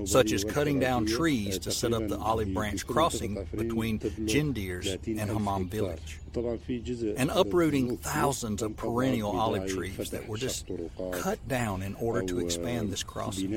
such 0.05 0.31
as 0.31 0.43
cutting 0.43 0.79
down 0.79 1.05
trees 1.05 1.59
to 1.59 1.71
set 1.71 1.93
up 1.93 2.07
the 2.07 2.17
olive 2.17 2.53
branch 2.53 2.85
crossing 2.87 3.47
between 3.55 3.99
Jindirs 3.99 4.97
and 5.05 5.29
Hammam 5.29 5.69
village, 5.69 6.19
and 6.35 7.31
uprooting 7.33 7.97
thousands 7.97 8.61
of 8.61 8.75
perennial 8.75 9.31
olive 9.31 9.69
trees 9.69 10.09
that 10.09 10.27
were 10.27 10.37
just 10.37 10.67
cut 11.11 11.45
down 11.47 11.81
in 11.81 11.95
order 11.95 12.21
to 12.23 12.39
expand 12.39 12.91
this 12.91 13.03
crossing. 13.03 13.53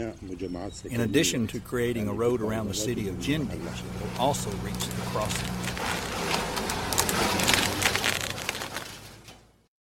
In 0.91 1.01
addition 1.01 1.47
to 1.49 1.61
creating 1.61 2.09
a 2.09 2.13
road 2.13 2.41
around 2.41 2.69
the 2.69 2.75
city 2.75 3.09
of 3.09 3.17
Jindirs, 3.17 3.55
it 3.55 4.01
will 4.01 4.21
also 4.21 4.51
reach 4.63 4.79
the 4.79 5.03
crossing. 5.07 5.49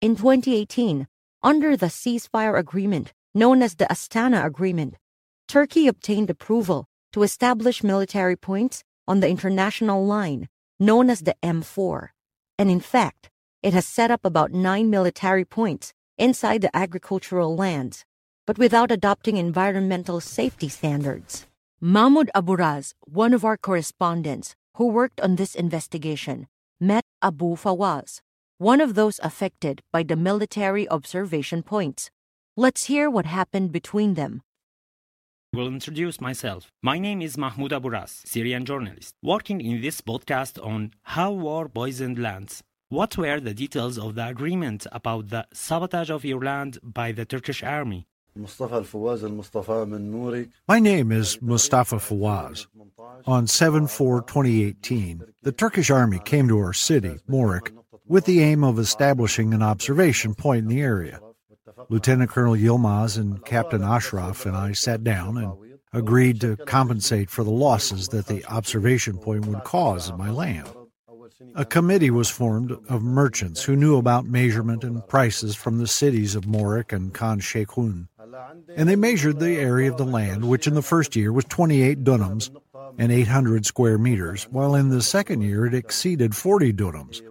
In 0.01 0.15
2018, 0.15 1.07
under 1.41 1.77
the 1.77 1.87
ceasefire 1.87 2.57
agreement 2.57 3.13
known 3.33 3.61
as 3.61 3.75
the 3.75 3.85
Astana 3.85 4.45
Agreement, 4.45 4.95
Turkey 5.47 5.87
obtained 5.87 6.29
approval 6.29 6.85
to 7.13 7.23
establish 7.23 7.83
military 7.83 8.35
points 8.35 8.83
on 9.07 9.19
the 9.19 9.29
international 9.29 10.05
line 10.05 10.47
known 10.79 11.09
as 11.09 11.21
the 11.21 11.35
M4. 11.43 12.09
And 12.57 12.69
in 12.69 12.79
fact, 12.79 13.29
it 13.61 13.73
has 13.73 13.85
set 13.85 14.11
up 14.11 14.25
about 14.25 14.51
nine 14.51 14.89
military 14.89 15.45
points 15.45 15.93
inside 16.17 16.61
the 16.61 16.75
agricultural 16.75 17.55
lands, 17.55 18.05
but 18.45 18.57
without 18.57 18.91
adopting 18.91 19.37
environmental 19.37 20.19
safety 20.19 20.69
standards. 20.69 21.47
Mahmoud 21.81 22.29
Aburas, 22.35 22.93
one 23.01 23.33
of 23.33 23.43
our 23.43 23.57
correspondents 23.57 24.55
who 24.75 24.87
worked 24.87 25.19
on 25.21 25.35
this 25.35 25.55
investigation, 25.55 26.47
met 26.79 27.03
Abu 27.21 27.55
Fawaz, 27.55 28.21
one 28.57 28.81
of 28.81 28.95
those 28.95 29.19
affected 29.23 29.81
by 29.91 30.03
the 30.03 30.15
military 30.15 30.87
observation 30.89 31.63
points. 31.63 32.11
Let's 32.55 32.85
hear 32.85 33.09
what 33.09 33.25
happened 33.25 33.71
between 33.71 34.13
them. 34.13 34.41
Will 35.53 35.67
introduce 35.67 36.19
myself. 36.19 36.71
My 36.81 36.97
name 36.97 37.21
is 37.21 37.37
Mahmoud 37.37 37.71
Aburas, 37.71 38.23
Syrian 38.25 38.65
journalist, 38.65 39.15
working 39.21 39.61
in 39.61 39.81
this 39.81 40.01
podcast 40.01 40.63
on 40.65 40.91
how 41.03 41.31
war 41.31 41.69
poisoned 41.69 42.17
lands. 42.17 42.63
What 42.89 43.17
were 43.17 43.39
the 43.39 43.53
details 43.53 43.97
of 43.97 44.15
the 44.15 44.27
agreement 44.27 44.87
about 44.91 45.29
the 45.29 45.45
sabotage 45.53 46.09
of 46.09 46.25
your 46.25 46.43
land 46.43 46.79
by 46.83 47.11
the 47.11 47.25
Turkish 47.25 47.63
army? 47.63 48.07
My 50.67 50.79
name 50.79 51.11
is 51.11 51.39
Mustafa 51.41 51.97
Fawaz. 51.97 52.65
On 53.27 53.45
7 53.45 53.87
4 53.87 54.21
2018, 54.21 55.23
the 55.43 55.51
Turkish 55.51 55.91
army 55.91 56.19
came 56.25 56.47
to 56.47 56.57
our 56.57 56.73
city, 56.73 57.19
Morik, 57.29 57.71
with 58.07 58.25
the 58.25 58.41
aim 58.41 58.63
of 58.63 58.79
establishing 58.79 59.53
an 59.53 59.61
observation 59.61 60.33
point 60.33 60.63
in 60.63 60.67
the 60.67 60.81
area. 60.81 61.19
Lieutenant 61.89 62.29
Colonel 62.29 62.55
Yilmaz 62.55 63.17
and 63.17 63.43
Captain 63.45 63.83
Ashraf 63.83 64.45
and 64.45 64.55
I 64.55 64.73
sat 64.73 65.03
down 65.03 65.37
and 65.37 65.53
agreed 65.91 66.41
to 66.41 66.57
compensate 66.57 67.29
for 67.29 67.43
the 67.43 67.51
losses 67.51 68.09
that 68.09 68.27
the 68.27 68.43
observation 68.45 69.17
point 69.17 69.45
would 69.45 69.63
cause 69.63 70.09
in 70.09 70.17
my 70.17 70.29
land. 70.29 70.67
A 71.55 71.65
committee 71.65 72.09
was 72.09 72.29
formed 72.29 72.71
of 72.89 73.03
merchants 73.03 73.63
who 73.63 73.75
knew 73.75 73.97
about 73.97 74.25
measurement 74.25 74.83
and 74.83 75.05
prices 75.07 75.55
from 75.55 75.77
the 75.77 75.87
cities 75.87 76.35
of 76.35 76.45
Morik 76.45 76.93
and 76.93 77.13
Khan 77.13 77.39
Sheikhun. 77.39 78.07
And 78.75 78.89
they 78.89 78.95
measured 78.95 79.39
the 79.39 79.57
area 79.57 79.91
of 79.91 79.97
the 79.97 80.05
land, 80.05 80.47
which 80.47 80.67
in 80.67 80.73
the 80.73 80.81
first 80.81 81.15
year 81.15 81.31
was 81.31 81.45
28 81.45 82.03
dunams 82.03 82.49
and 82.97 83.11
800 83.11 83.65
square 83.65 83.97
meters, 83.97 84.47
while 84.51 84.75
in 84.75 84.89
the 84.89 85.01
second 85.01 85.41
year 85.41 85.65
it 85.65 85.73
exceeded 85.73 86.35
40 86.35 86.73
dunams 86.73 87.21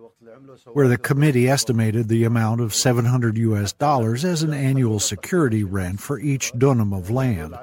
where 0.73 0.88
the 0.88 0.99
committee 0.99 1.49
estimated 1.49 2.09
the 2.09 2.25
amount 2.25 2.61
of 2.61 2.75
700 2.75 3.38
US 3.38 3.73
dollars 3.73 4.25
as 4.25 4.42
an 4.42 4.52
annual 4.52 5.00
security 5.00 5.64
rent 5.64 6.00
for 6.00 6.19
each 6.19 6.52
dunam 6.52 6.97
of 6.97 7.11
land. 7.11 7.54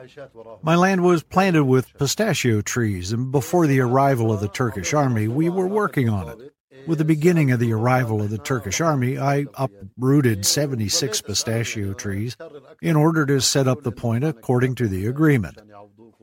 My 0.62 0.76
land 0.76 1.04
was 1.04 1.24
planted 1.24 1.66
with 1.66 1.98
pistachio 1.98 2.62
trees, 2.62 3.12
and 3.12 3.32
before 3.32 3.68
the 3.68 3.80
arrival 3.80 4.32
of 4.32 4.42
the 4.42 4.48
Turkish 4.48 4.94
army, 4.94 5.28
we 5.28 5.50
were 5.50 5.68
working 5.68 6.10
on 6.10 6.28
it. 6.30 6.54
With 6.88 6.98
the 6.98 7.06
beginning 7.06 7.52
of 7.52 7.60
the 7.60 7.74
arrival 7.74 8.22
of 8.22 8.30
the 8.30 8.38
Turkish 8.38 8.80
army, 8.82 9.18
I 9.18 9.46
uprooted 9.56 10.46
76 10.46 11.22
pistachio 11.22 11.94
trees 11.94 12.38
in 12.82 12.96
order 12.96 13.26
to 13.26 13.42
set 13.42 13.68
up 13.68 13.84
the 13.84 13.92
point 13.92 14.24
according 14.24 14.76
to 14.76 14.88
the 14.88 15.06
agreement. 15.06 15.60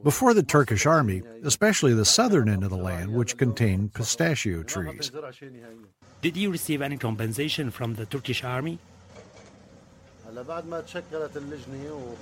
Before 0.06 0.34
the 0.34 0.44
Turkish 0.44 0.86
army, 0.86 1.22
especially 1.42 1.92
the 1.92 2.04
southern 2.04 2.48
end 2.48 2.62
of 2.62 2.70
the 2.70 2.76
land, 2.76 3.12
which 3.12 3.36
contained 3.36 3.92
pistachio 3.92 4.62
trees. 4.62 5.10
Did 6.22 6.36
you 6.36 6.52
receive 6.52 6.80
any 6.80 6.96
compensation 6.96 7.72
from 7.72 7.96
the 7.96 8.06
Turkish 8.06 8.44
army? 8.44 8.78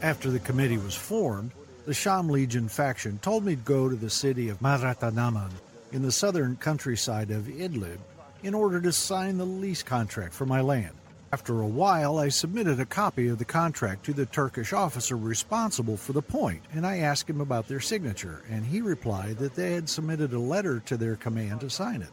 After 0.01 0.31
the 0.31 0.41
committee 0.43 0.79
was 0.79 0.95
formed, 0.95 1.51
the 1.85 1.93
Sham 1.93 2.31
Legion 2.31 2.69
faction 2.69 3.19
told 3.19 3.45
me 3.45 3.55
to 3.55 3.61
go 3.61 3.91
to 3.91 3.97
the 3.97 4.09
city 4.09 4.49
of 4.49 4.61
Maratanaman 4.61 5.51
in 5.93 6.01
the 6.01 6.11
southern 6.11 6.57
countryside 6.57 7.31
of 7.31 7.49
Idlib 7.49 7.99
in 8.43 8.55
order 8.55 8.81
to 8.81 8.93
sign 8.93 9.37
the 9.37 9.45
lease 9.45 9.83
contract 9.83 10.33
for 10.33 10.47
my 10.47 10.63
land. 10.63 10.95
After 11.35 11.63
a 11.63 11.67
while, 11.67 12.21
I 12.21 12.29
submitted 12.29 12.79
a 12.79 12.87
copy 12.87 13.27
of 13.27 13.39
the 13.39 13.45
contract 13.45 14.05
to 14.05 14.13
the 14.13 14.25
Turkish 14.25 14.73
officer 14.73 15.17
responsible 15.17 15.97
for 15.97 16.13
the 16.13 16.23
point, 16.23 16.63
and 16.73 16.87
I 16.87 16.99
asked 16.99 17.29
him 17.29 17.41
about 17.41 17.67
their 17.67 17.81
signature, 17.81 18.45
and 18.49 18.65
he 18.65 18.81
replied 18.81 19.39
that 19.39 19.57
they 19.57 19.73
had 19.73 19.89
submitted 19.89 20.33
a 20.33 20.39
letter 20.39 20.79
to 20.87 20.97
their 20.97 21.17
command 21.17 21.63
to 21.63 21.71
sign 21.71 22.03
it. 22.03 22.11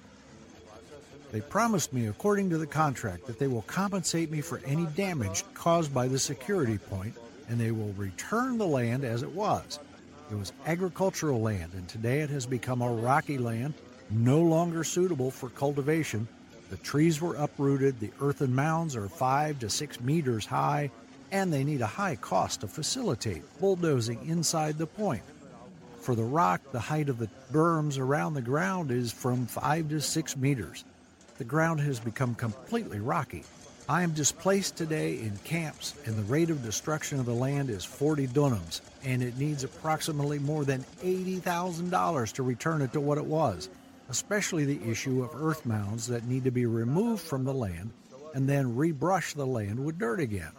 They 1.32 1.40
promised 1.40 1.94
me, 1.94 2.08
according 2.08 2.50
to 2.50 2.58
the 2.58 2.66
contract, 2.66 3.28
that 3.28 3.38
they 3.38 3.46
will 3.46 3.62
compensate 3.62 4.32
me 4.32 4.42
for 4.42 4.60
any 4.66 4.88
damage 4.88 5.44
caused 5.54 5.94
by 5.94 6.08
the 6.08 6.18
security 6.18 6.80
point 6.80 7.14
and 7.48 7.60
they 7.60 7.70
will 7.70 7.94
return 7.94 8.58
the 8.58 8.66
land 8.66 9.04
as 9.04 9.22
it 9.22 9.32
was. 9.32 9.78
It 10.32 10.36
was 10.36 10.52
agricultural 10.66 11.42
land, 11.42 11.74
and 11.76 11.88
today 11.88 12.22
it 12.22 12.32
has 12.32 12.48
become 12.48 12.82
a 12.82 12.92
rocky 12.92 13.38
land, 13.38 13.76
no 14.10 14.42
longer 14.42 14.84
suitable 14.84 15.30
for 15.30 15.50
cultivation. 15.50 16.28
The 16.72 16.78
trees 16.78 17.20
were 17.20 17.36
uprooted, 17.36 18.00
the 18.00 18.12
earthen 18.22 18.56
mounds 18.56 18.96
are 18.96 19.10
five 19.10 19.60
to 19.60 19.70
six 19.70 20.00
meters 20.00 20.46
high, 20.46 20.90
and 21.30 21.52
they 21.52 21.66
need 21.66 21.82
a 21.82 21.86
high 21.86 22.16
cost 22.16 22.62
to 22.62 22.68
facilitate 22.70 23.44
bulldozing 23.60 24.26
inside 24.26 24.78
the 24.78 24.88
point. 24.88 25.24
For 26.00 26.16
the 26.16 26.24
rock, 26.24 26.62
the 26.72 26.80
height 26.80 27.10
of 27.10 27.18
the 27.18 27.28
berms 27.52 28.00
around 28.00 28.36
the 28.36 28.42
ground 28.42 28.90
is 28.90 29.12
from 29.12 29.48
five 29.48 29.90
to 29.90 30.00
six 30.00 30.38
meters. 30.38 30.86
The 31.40 31.44
ground 31.44 31.82
has 31.82 32.00
become 32.00 32.36
completely 32.36 33.02
rocky. 33.02 33.44
I 33.90 34.04
am 34.04 34.14
displaced 34.14 34.78
today 34.78 35.20
in 35.20 35.38
camps, 35.44 35.94
and 36.06 36.16
the 36.16 36.24
rate 36.24 36.50
of 36.50 36.64
destruction 36.64 37.20
of 37.20 37.26
the 37.26 37.34
land 37.34 37.70
is 37.70 37.84
40 37.84 38.28
dunams, 38.28 38.80
and 39.04 39.22
it 39.22 39.38
needs 39.38 39.66
approximately 39.66 40.40
more 40.40 40.64
than 40.64 40.86
$80,000 41.04 42.32
to 42.32 42.44
return 42.44 42.82
it 42.82 42.94
to 42.94 43.02
what 43.02 43.18
it 43.18 43.26
was, 43.26 43.68
especially 44.12 44.66
the 44.66 44.92
issue 44.92 45.24
of 45.24 45.32
earth 45.42 45.66
mounds 45.66 46.06
that 46.08 46.28
need 46.28 46.44
to 46.44 46.52
be 46.52 46.66
removed 46.66 47.24
from 47.24 47.46
the 47.46 47.54
land 47.54 47.90
and 48.36 48.48
then 48.48 48.76
rebrush 48.76 49.34
the 49.34 49.48
land 49.48 49.84
with 49.84 49.98
dirt 49.98 50.20
again. 50.20 50.52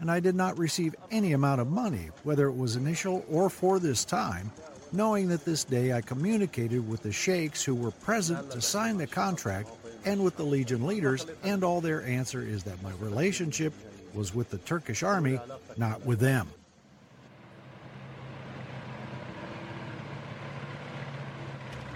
And 0.00 0.10
I 0.10 0.20
did 0.20 0.34
not 0.34 0.56
receive 0.56 0.94
any 1.10 1.34
amount 1.34 1.60
of 1.60 1.68
money, 1.68 2.08
whether 2.24 2.48
it 2.48 2.56
was 2.56 2.76
initial 2.76 3.26
or 3.30 3.50
for 3.50 3.78
this 3.78 4.06
time, 4.06 4.50
knowing 4.90 5.28
that 5.28 5.44
this 5.44 5.64
day 5.64 5.92
I 5.92 6.00
communicated 6.00 6.88
with 6.88 7.02
the 7.02 7.12
sheikhs 7.12 7.62
who 7.62 7.74
were 7.74 7.90
present 7.90 8.50
to 8.52 8.62
sign 8.62 8.96
the 8.96 9.06
contract 9.06 9.68
and 10.06 10.24
with 10.24 10.38
the 10.38 10.44
Legion 10.44 10.86
leaders, 10.86 11.26
and 11.42 11.62
all 11.62 11.82
their 11.82 12.02
answer 12.06 12.40
is 12.40 12.62
that 12.62 12.82
my 12.82 12.92
relationship 13.00 13.74
was 14.14 14.34
with 14.34 14.48
the 14.48 14.58
Turkish 14.58 15.02
army, 15.02 15.38
not 15.76 16.06
with 16.06 16.20
them. 16.20 16.48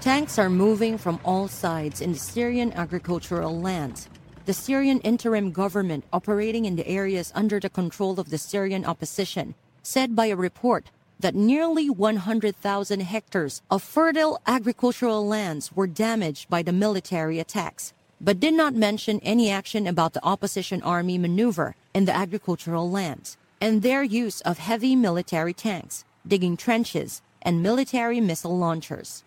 Tanks 0.02 0.36
are 0.36 0.50
moving 0.50 0.98
from 0.98 1.20
all 1.24 1.46
sides 1.46 2.00
in 2.00 2.10
the 2.10 2.18
Syrian 2.18 2.72
agricultural 2.72 3.60
lands. 3.60 4.08
The 4.46 4.52
Syrian 4.52 4.98
interim 5.02 5.52
government, 5.52 6.02
operating 6.12 6.64
in 6.64 6.74
the 6.74 6.88
areas 6.88 7.30
under 7.36 7.60
the 7.60 7.70
control 7.70 8.18
of 8.18 8.28
the 8.28 8.36
Syrian 8.36 8.84
opposition, 8.84 9.54
said 9.84 10.16
by 10.16 10.26
a 10.26 10.34
report 10.34 10.90
that 11.20 11.36
nearly 11.36 11.88
100,000 11.88 12.98
hectares 12.98 13.62
of 13.70 13.80
fertile 13.80 14.40
agricultural 14.44 15.24
lands 15.24 15.70
were 15.70 15.86
damaged 15.86 16.50
by 16.50 16.62
the 16.62 16.72
military 16.72 17.38
attacks, 17.38 17.92
but 18.20 18.40
did 18.40 18.54
not 18.54 18.74
mention 18.74 19.20
any 19.20 19.50
action 19.50 19.86
about 19.86 20.14
the 20.14 20.24
opposition 20.24 20.82
army 20.82 21.16
maneuver 21.16 21.76
in 21.94 22.06
the 22.06 22.16
agricultural 22.16 22.90
lands 22.90 23.36
and 23.60 23.82
their 23.82 24.02
use 24.02 24.40
of 24.40 24.58
heavy 24.58 24.96
military 24.96 25.54
tanks, 25.54 26.04
digging 26.26 26.56
trenches, 26.56 27.22
and 27.40 27.62
military 27.62 28.20
missile 28.20 28.58
launchers. 28.58 29.22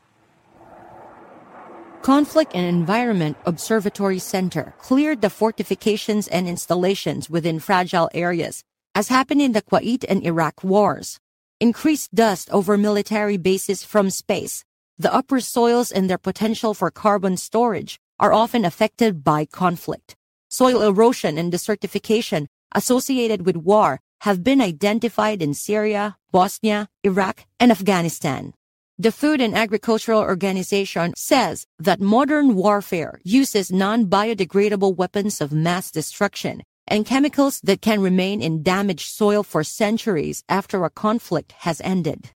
Conflict 2.05 2.51
and 2.53 2.67
Environment 2.67 3.35
Observatory 3.47 4.19
Center 4.19 4.75
cleared 4.77 5.21
the 5.21 5.29
fortifications 5.31 6.27
and 6.27 6.47
installations 6.47 7.31
within 7.31 7.59
fragile 7.59 8.11
areas, 8.13 8.63
as 8.93 9.07
happened 9.07 9.41
in 9.41 9.53
the 9.53 9.63
Kuwait 9.63 10.05
and 10.07 10.23
Iraq 10.23 10.63
wars 10.63 11.17
increased 11.59 12.13
dust 12.13 12.47
over 12.51 12.77
military 12.77 13.37
bases 13.37 13.83
from 13.83 14.11
space, 14.11 14.63
the 14.99 15.11
upper 15.11 15.39
soils 15.39 15.91
and 15.91 16.07
their 16.07 16.19
potential 16.19 16.75
for 16.75 16.91
carbon 16.91 17.37
storage 17.37 17.97
are 18.19 18.33
often 18.33 18.65
affected 18.65 19.23
by 19.23 19.43
conflict. 19.45 20.15
Soil 20.47 20.83
erosion 20.83 21.39
and 21.39 21.51
desertification 21.51 22.45
associated 22.75 23.47
with 23.47 23.57
war 23.57 23.99
have 24.21 24.43
been 24.43 24.61
identified 24.61 25.41
in 25.41 25.55
Syria, 25.55 26.17
Bosnia, 26.31 26.87
Iraq, 27.03 27.47
and 27.59 27.71
Afghanistan. 27.71 28.53
The 28.97 29.11
Food 29.11 29.41
and 29.41 29.53
Agricultural 29.53 30.21
Organization 30.21 31.11
says 31.17 31.65
that 31.79 31.99
modern 31.99 32.55
warfare 32.55 33.19
uses 33.25 33.69
non-biodegradable 33.69 34.95
weapons 34.95 35.41
of 35.41 35.51
mass 35.51 35.91
destruction 35.91 36.63
and 36.87 37.05
chemicals 37.05 37.59
that 37.65 37.81
can 37.81 37.99
remain 37.99 38.41
in 38.41 38.63
damaged 38.63 39.09
soil 39.09 39.43
for 39.43 39.65
centuries 39.65 40.43
after 40.47 40.85
a 40.85 40.89
conflict 40.89 41.51
has 41.59 41.81
ended. 41.81 42.29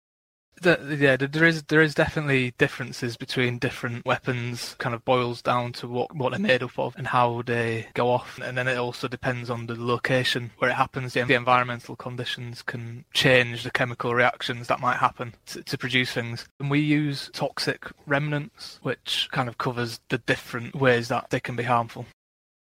The, 0.59 0.97
yeah, 0.99 1.17
there 1.17 1.45
is 1.45 1.63
there 1.63 1.81
is 1.81 1.93
definitely 1.93 2.53
differences 2.57 3.15
between 3.15 3.59
different 3.59 4.05
weapons. 4.05 4.75
Kind 4.79 4.95
of 4.95 5.05
boils 5.05 5.41
down 5.41 5.71
to 5.73 5.87
what 5.87 6.15
what 6.15 6.31
they're 6.31 6.39
made 6.39 6.63
up 6.63 6.79
of 6.79 6.95
and 6.95 7.05
how 7.07 7.43
they 7.45 7.87
go 7.93 8.09
off, 8.09 8.39
and 8.43 8.57
then 8.57 8.67
it 8.67 8.77
also 8.77 9.07
depends 9.07 9.49
on 9.49 9.67
the 9.67 9.75
location 9.75 10.51
where 10.57 10.71
it 10.71 10.75
happens. 10.75 11.13
The, 11.13 11.23
the 11.23 11.35
environmental 11.35 11.95
conditions 11.95 12.63
can 12.63 13.05
change 13.13 13.63
the 13.63 13.71
chemical 13.71 14.15
reactions 14.15 14.67
that 14.67 14.79
might 14.79 14.97
happen 14.97 15.35
to, 15.47 15.61
to 15.61 15.77
produce 15.77 16.11
things. 16.11 16.47
And 16.59 16.71
we 16.71 16.79
use 16.79 17.29
toxic 17.33 17.85
remnants, 18.07 18.79
which 18.81 19.29
kind 19.31 19.47
of 19.47 19.59
covers 19.59 19.99
the 20.09 20.17
different 20.17 20.75
ways 20.75 21.07
that 21.09 21.29
they 21.29 21.39
can 21.39 21.55
be 21.55 21.63
harmful. 21.63 22.07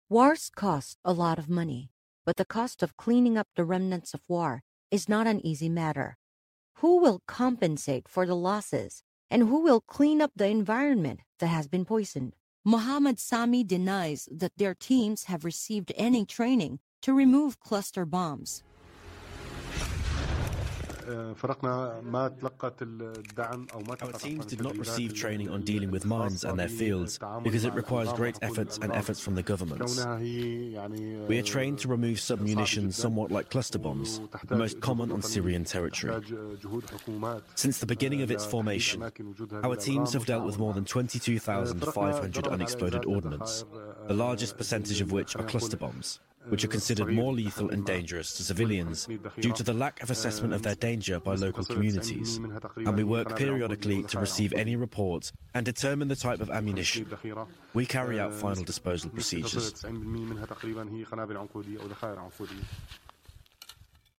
Wars 0.08 0.50
cost 0.54 0.98
a 1.04 1.12
lot 1.12 1.38
of 1.38 1.50
money, 1.50 1.90
but 2.24 2.36
the 2.36 2.44
cost 2.44 2.82
of 2.82 2.96
cleaning 2.96 3.36
up 3.36 3.48
the 3.56 3.64
remnants 3.64 4.14
of 4.14 4.20
war 4.26 4.62
is 4.90 5.08
not 5.08 5.26
an 5.26 5.44
easy 5.44 5.68
matter. 5.68 6.16
Who 6.84 6.98
will 6.98 7.22
compensate 7.26 8.10
for 8.10 8.26
the 8.26 8.36
losses, 8.36 9.02
and 9.30 9.44
who 9.44 9.60
will 9.60 9.80
clean 9.80 10.20
up 10.20 10.32
the 10.36 10.48
environment 10.48 11.20
that 11.38 11.46
has 11.46 11.66
been 11.66 11.86
poisoned? 11.86 12.36
Mohammed 12.62 13.18
Sami 13.18 13.64
denies 13.64 14.28
that 14.30 14.52
their 14.58 14.74
teams 14.74 15.24
have 15.24 15.46
received 15.46 15.92
any 15.96 16.26
training 16.26 16.80
to 17.00 17.14
remove 17.14 17.58
cluster 17.58 18.04
bombs. 18.04 18.62
Our 21.06 21.34
teams 24.18 24.46
did 24.46 24.62
not 24.62 24.76
receive 24.76 25.14
training 25.14 25.50
on 25.50 25.62
dealing 25.62 25.90
with 25.90 26.04
mines 26.04 26.44
and 26.44 26.58
their 26.58 26.68
fields 26.68 27.18
because 27.42 27.64
it 27.64 27.74
requires 27.74 28.12
great 28.12 28.38
efforts 28.42 28.78
and 28.78 28.92
efforts 28.92 29.20
from 29.20 29.34
the 29.34 29.42
governments. 29.42 30.04
We 31.28 31.38
are 31.38 31.42
trained 31.42 31.78
to 31.80 31.88
remove 31.88 32.18
submunitions 32.18 32.94
somewhat 32.94 33.30
like 33.30 33.50
cluster 33.50 33.78
bombs, 33.78 34.20
the 34.46 34.56
most 34.56 34.80
common 34.80 35.12
on 35.12 35.22
Syrian 35.22 35.64
territory. 35.64 36.22
Since 37.54 37.78
the 37.78 37.86
beginning 37.86 38.22
of 38.22 38.30
its 38.30 38.44
formation, 38.44 39.02
our 39.62 39.76
teams 39.76 40.12
have 40.12 40.26
dealt 40.26 40.44
with 40.44 40.58
more 40.58 40.72
than 40.72 40.84
22,500 40.84 42.48
unexploded 42.48 43.04
ordnance, 43.04 43.64
the 44.06 44.14
largest 44.14 44.56
percentage 44.56 45.00
of 45.00 45.12
which 45.12 45.36
are 45.36 45.44
cluster 45.44 45.76
bombs 45.76 46.20
which 46.48 46.64
are 46.64 46.68
considered 46.68 47.08
more 47.08 47.32
lethal 47.32 47.70
and 47.70 47.84
dangerous 47.84 48.34
to 48.34 48.42
civilians 48.42 49.08
due 49.40 49.52
to 49.52 49.62
the 49.62 49.72
lack 49.72 50.02
of 50.02 50.10
assessment 50.10 50.52
of 50.52 50.62
their 50.62 50.74
danger 50.74 51.20
by 51.20 51.34
local 51.34 51.64
communities. 51.64 52.36
And 52.76 52.96
we 52.96 53.04
work 53.04 53.36
periodically 53.36 54.02
to 54.04 54.18
receive 54.18 54.52
any 54.52 54.76
reports 54.76 55.32
and 55.54 55.64
determine 55.64 56.08
the 56.08 56.16
type 56.16 56.40
of 56.40 56.50
ammunition. 56.50 57.06
We 57.72 57.86
carry 57.86 58.20
out 58.20 58.34
final 58.34 58.64
disposal 58.64 59.10
procedures. 59.10 59.84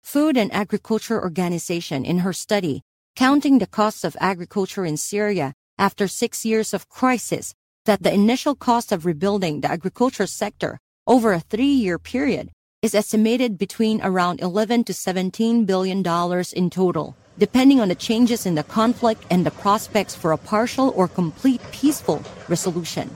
Food 0.02 0.37
and 0.37 0.52
Agriculture 0.52 1.20
Organization 1.20 2.04
in 2.04 2.18
her 2.20 2.32
study, 2.32 2.82
counting 3.16 3.58
the 3.58 3.66
costs 3.66 4.04
of 4.04 4.16
agriculture 4.20 4.84
in 4.84 4.96
Syria 4.96 5.54
after 5.78 6.06
six 6.06 6.44
years 6.44 6.72
of 6.72 6.88
crisis, 6.88 7.54
that 7.84 8.02
the 8.02 8.12
initial 8.12 8.54
cost 8.54 8.92
of 8.92 9.04
rebuilding 9.04 9.60
the 9.60 9.70
agriculture 9.70 10.26
sector 10.26 10.78
over 11.06 11.32
a 11.32 11.40
three-year 11.40 11.98
period 11.98 12.50
is 12.80 12.94
estimated 12.94 13.58
between 13.58 14.00
around 14.02 14.40
11 14.40 14.84
to 14.84 14.94
17 14.94 15.64
billion 15.64 16.02
dollars 16.02 16.52
in 16.52 16.70
total, 16.70 17.14
depending 17.38 17.80
on 17.80 17.88
the 17.88 17.94
changes 17.94 18.46
in 18.46 18.54
the 18.54 18.62
conflict 18.62 19.22
and 19.30 19.44
the 19.44 19.50
prospects 19.50 20.14
for 20.14 20.32
a 20.32 20.38
partial 20.38 20.92
or 20.96 21.06
complete 21.08 21.60
peaceful 21.72 22.22
resolution. 22.48 23.10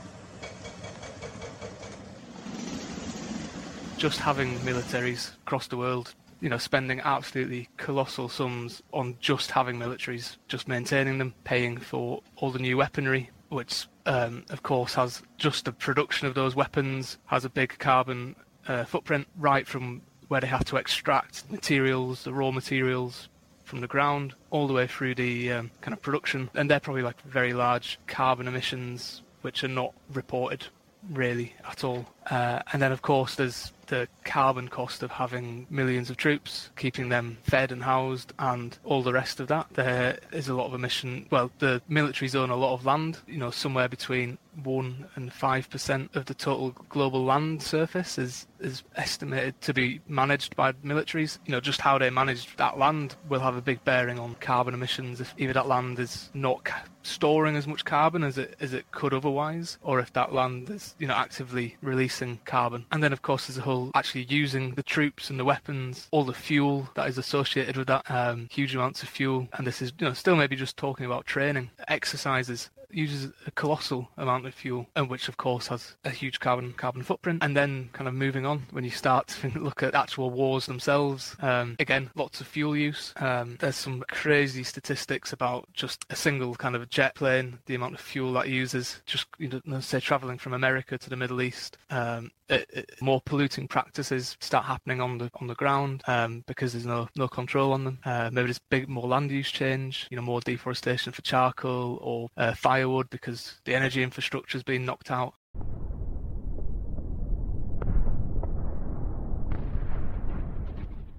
Just 3.97 4.21
having 4.21 4.59
militaries 4.61 5.33
across 5.47 5.67
the 5.67 5.77
world, 5.77 6.15
you 6.41 6.49
know, 6.49 6.59
spending 6.59 7.01
absolutely 7.01 7.69
colossal 7.79 8.29
sums 8.29 8.83
on 8.93 9.17
just 9.21 9.51
having 9.51 9.77
militaries, 9.77 10.37
just 10.47 10.69
maintaining 10.69 11.19
them, 11.19 11.35
paying 11.45 11.79
for 11.79 12.23
all 12.37 12.51
the 12.51 12.61
new 12.61 12.77
weaponry, 12.77 13.31
which 13.49 13.87
um, 14.07 14.45
of 14.51 14.63
course 14.63 14.95
has 14.95 15.23
just 15.37 15.65
the 15.65 15.73
production 15.73 16.27
of 16.27 16.35
those 16.35 16.55
weapons 16.55 17.19
has 17.27 17.45
a 17.45 17.51
big 17.51 17.79
carbon 17.79 18.37
uh, 18.67 18.85
footprint 18.85 19.27
right 19.37 19.67
from 19.67 20.03
where 20.29 20.41
they 20.41 20.47
have 20.47 20.65
to 20.67 20.77
extract 20.77 21.51
materials, 21.51 22.25
the 22.25 22.33
raw 22.33 22.51
materials 22.51 23.29
from 23.65 23.81
the 23.81 23.87
ground, 23.87 24.35
all 24.51 24.67
the 24.67 24.75
way 24.75 24.87
through 24.87 25.15
the 25.15 25.53
um, 25.53 25.71
kind 25.81 25.93
of 25.93 26.01
production, 26.03 26.51
and 26.55 26.71
they're 26.71 26.81
probably 26.81 27.03
like 27.03 27.21
very 27.23 27.53
large 27.53 27.99
carbon 28.07 28.47
emissions 28.49 29.23
which 29.43 29.63
are 29.65 29.69
not 29.69 29.93
reported 30.13 30.67
really 31.11 31.55
at 31.69 31.85
all. 31.85 32.07
Uh, 32.31 32.61
and 32.73 32.83
then 32.83 32.93
of 32.93 33.03
course 33.03 33.35
there's 33.37 33.73
the 33.89 34.07
carbon 34.25 34.69
cost 34.69 35.03
of 35.03 35.11
having 35.11 35.67
millions 35.71 36.11
of 36.11 36.17
troops, 36.17 36.71
keeping 36.77 37.09
them 37.09 37.39
fed 37.43 37.73
and 37.73 37.83
housed, 37.83 38.33
and 38.39 38.79
all 38.85 39.03
the 39.03 39.13
rest 39.13 39.41
of 39.41 39.49
that. 39.49 39.67
There 39.73 40.19
is 40.33 40.49
a 40.49 40.55
lot 40.55 40.67
of 40.67 40.75
emission. 40.75 41.27
Well, 41.31 41.51
the 41.59 41.83
militaries 41.91 42.35
own 42.35 42.51
a 42.51 42.57
lot 42.57 42.75
of 42.75 42.85
land, 42.85 43.19
you 43.27 43.39
know, 43.39 43.51
somewhere 43.51 43.89
between 43.89 44.39
1 44.63 45.07
and 45.15 45.33
5% 45.33 46.17
of 46.17 46.27
the 46.27 46.35
total 46.35 46.71
global 46.89 47.25
land 47.25 47.63
surface 47.63 48.19
is, 48.19 48.47
is 48.61 48.83
estimated 48.97 49.61
to 49.63 49.73
be 49.73 50.01
managed 50.07 50.55
by 50.55 50.73
militaries. 50.73 51.39
You 51.47 51.53
know, 51.53 51.61
just 51.61 51.81
how 51.81 51.99
they 51.99 52.11
manage 52.11 52.55
that 52.57 52.79
land 52.79 53.17
will 53.29 53.41
have 53.41 53.57
a 53.57 53.63
big 53.63 53.83
bearing 53.85 54.19
on 54.19 54.35
carbon 54.41 54.75
emissions 54.75 55.21
if 55.21 55.35
either 55.39 55.53
that 55.55 55.69
land 55.69 55.99
is 55.99 56.31
not 56.35 56.65
storing 57.09 57.57
as 57.57 57.67
much 57.67 57.85
carbon 57.85 58.23
as 58.23 58.39
it, 58.39 58.55
as 58.61 58.73
it 58.73 58.91
could 58.91 59.15
otherwise, 59.15 59.79
or 59.83 60.01
if 60.01 60.13
that 60.13 60.33
land 60.33 60.71
is, 60.71 60.95
you 60.99 61.07
know, 61.07 61.15
actively 61.15 61.77
releasing 61.83 62.39
carbon. 62.45 62.87
And 62.93 63.03
then, 63.03 63.13
of 63.13 63.23
course, 63.23 63.47
there's 63.47 63.59
a 63.59 63.63
whole 63.63 63.91
actually 63.95 64.25
using 64.25 64.75
the 64.75 64.83
troops 64.83 65.31
and 65.31 65.39
the 65.39 65.45
weapons, 65.45 66.09
all 66.11 66.25
the 66.25 66.35
fuel 66.35 66.89
that 66.95 67.09
is 67.09 67.19
associated 67.19 67.77
with 67.77 67.89
that, 67.89 68.09
um, 68.11 68.49
huge 68.51 68.75
amounts 68.75 69.03
of 69.03 69.09
fuel. 69.09 69.49
And 69.55 69.67
this 69.67 69.83
is, 69.83 69.93
you 69.99 70.07
know, 70.07 70.13
still 70.13 70.37
maybe 70.37 70.57
just 70.57 70.77
talking 70.77 71.07
about 71.07 71.27
training, 71.27 71.71
exercises 71.89 72.71
uses 72.91 73.33
a 73.47 73.51
colossal 73.51 74.09
amount 74.17 74.47
of 74.47 74.55
fuel, 74.55 74.87
and 74.97 75.09
which 75.09 75.29
of 75.29 75.37
course 75.37 75.69
has 75.69 75.97
a 76.05 76.11
huge 76.11 76.41
carbon 76.41 76.73
carbon 76.73 77.03
footprint. 77.03 77.43
And 77.43 77.57
then, 77.57 77.91
kind 77.93 78.09
of 78.09 78.15
moving 78.15 78.47
on, 78.47 78.67
when 78.71 78.85
you 78.85 78.91
start 78.91 79.29
to 79.29 79.49
look 79.59 79.83
at 79.83 79.95
actual 79.95 80.31
wars 80.31 80.67
themselves, 80.67 81.37
um, 81.41 81.77
again, 81.79 82.11
lots 82.15 82.41
of 82.41 82.47
fuel 82.47 82.77
use. 82.77 83.13
Um, 83.17 83.57
there's 83.61 83.77
some 83.77 84.05
crazy 84.09 84.63
statistics 84.63 85.33
about 85.33 85.69
just 85.73 86.05
a 86.11 86.17
single 86.17 86.55
kind 86.55 86.75
of 86.75 86.89
jet 86.91 87.15
plane, 87.15 87.59
the 87.67 87.75
amount 87.75 87.95
of 87.95 88.01
fuel 88.01 88.33
that 88.35 88.49
uses. 88.49 89.03
Just 89.07 89.27
you 89.39 89.61
know, 89.65 89.81
say 89.81 90.01
traveling 90.01 90.39
from 90.39 90.55
America 90.55 90.99
to 90.99 91.11
the 91.11 91.17
Middle 91.17 91.43
East, 91.43 91.79
um, 91.91 92.31
it, 92.49 92.69
it, 92.73 92.91
more 93.01 93.21
polluting 93.21 93.69
practices 93.69 94.37
start 94.41 94.65
happening 94.65 95.01
on 95.01 95.19
the 95.19 95.31
on 95.41 95.47
the 95.47 95.55
ground 95.55 96.03
um, 96.07 96.43
because 96.47 96.73
there's 96.73 96.87
no 96.87 97.09
no 97.17 97.29
control 97.29 97.73
on 97.73 97.85
them. 97.85 97.99
Uh, 98.05 98.31
maybe 98.33 98.47
there's 98.47 98.61
big 98.71 98.89
more 98.89 99.07
land 99.07 99.31
use 99.31 99.51
change, 99.51 100.07
you 100.11 100.17
know, 100.17 100.23
more 100.23 100.41
deforestation 100.41 101.13
for 101.13 101.23
charcoal 101.23 101.99
or 102.01 102.29
uh, 102.37 102.55
firewood 102.79 103.11
because 103.11 103.57
the 103.65 103.75
energy 103.75 104.03
infrastructure 104.03 104.57
has 104.57 104.63
been 104.63 104.85
knocked 104.85 105.11
out. 105.11 105.35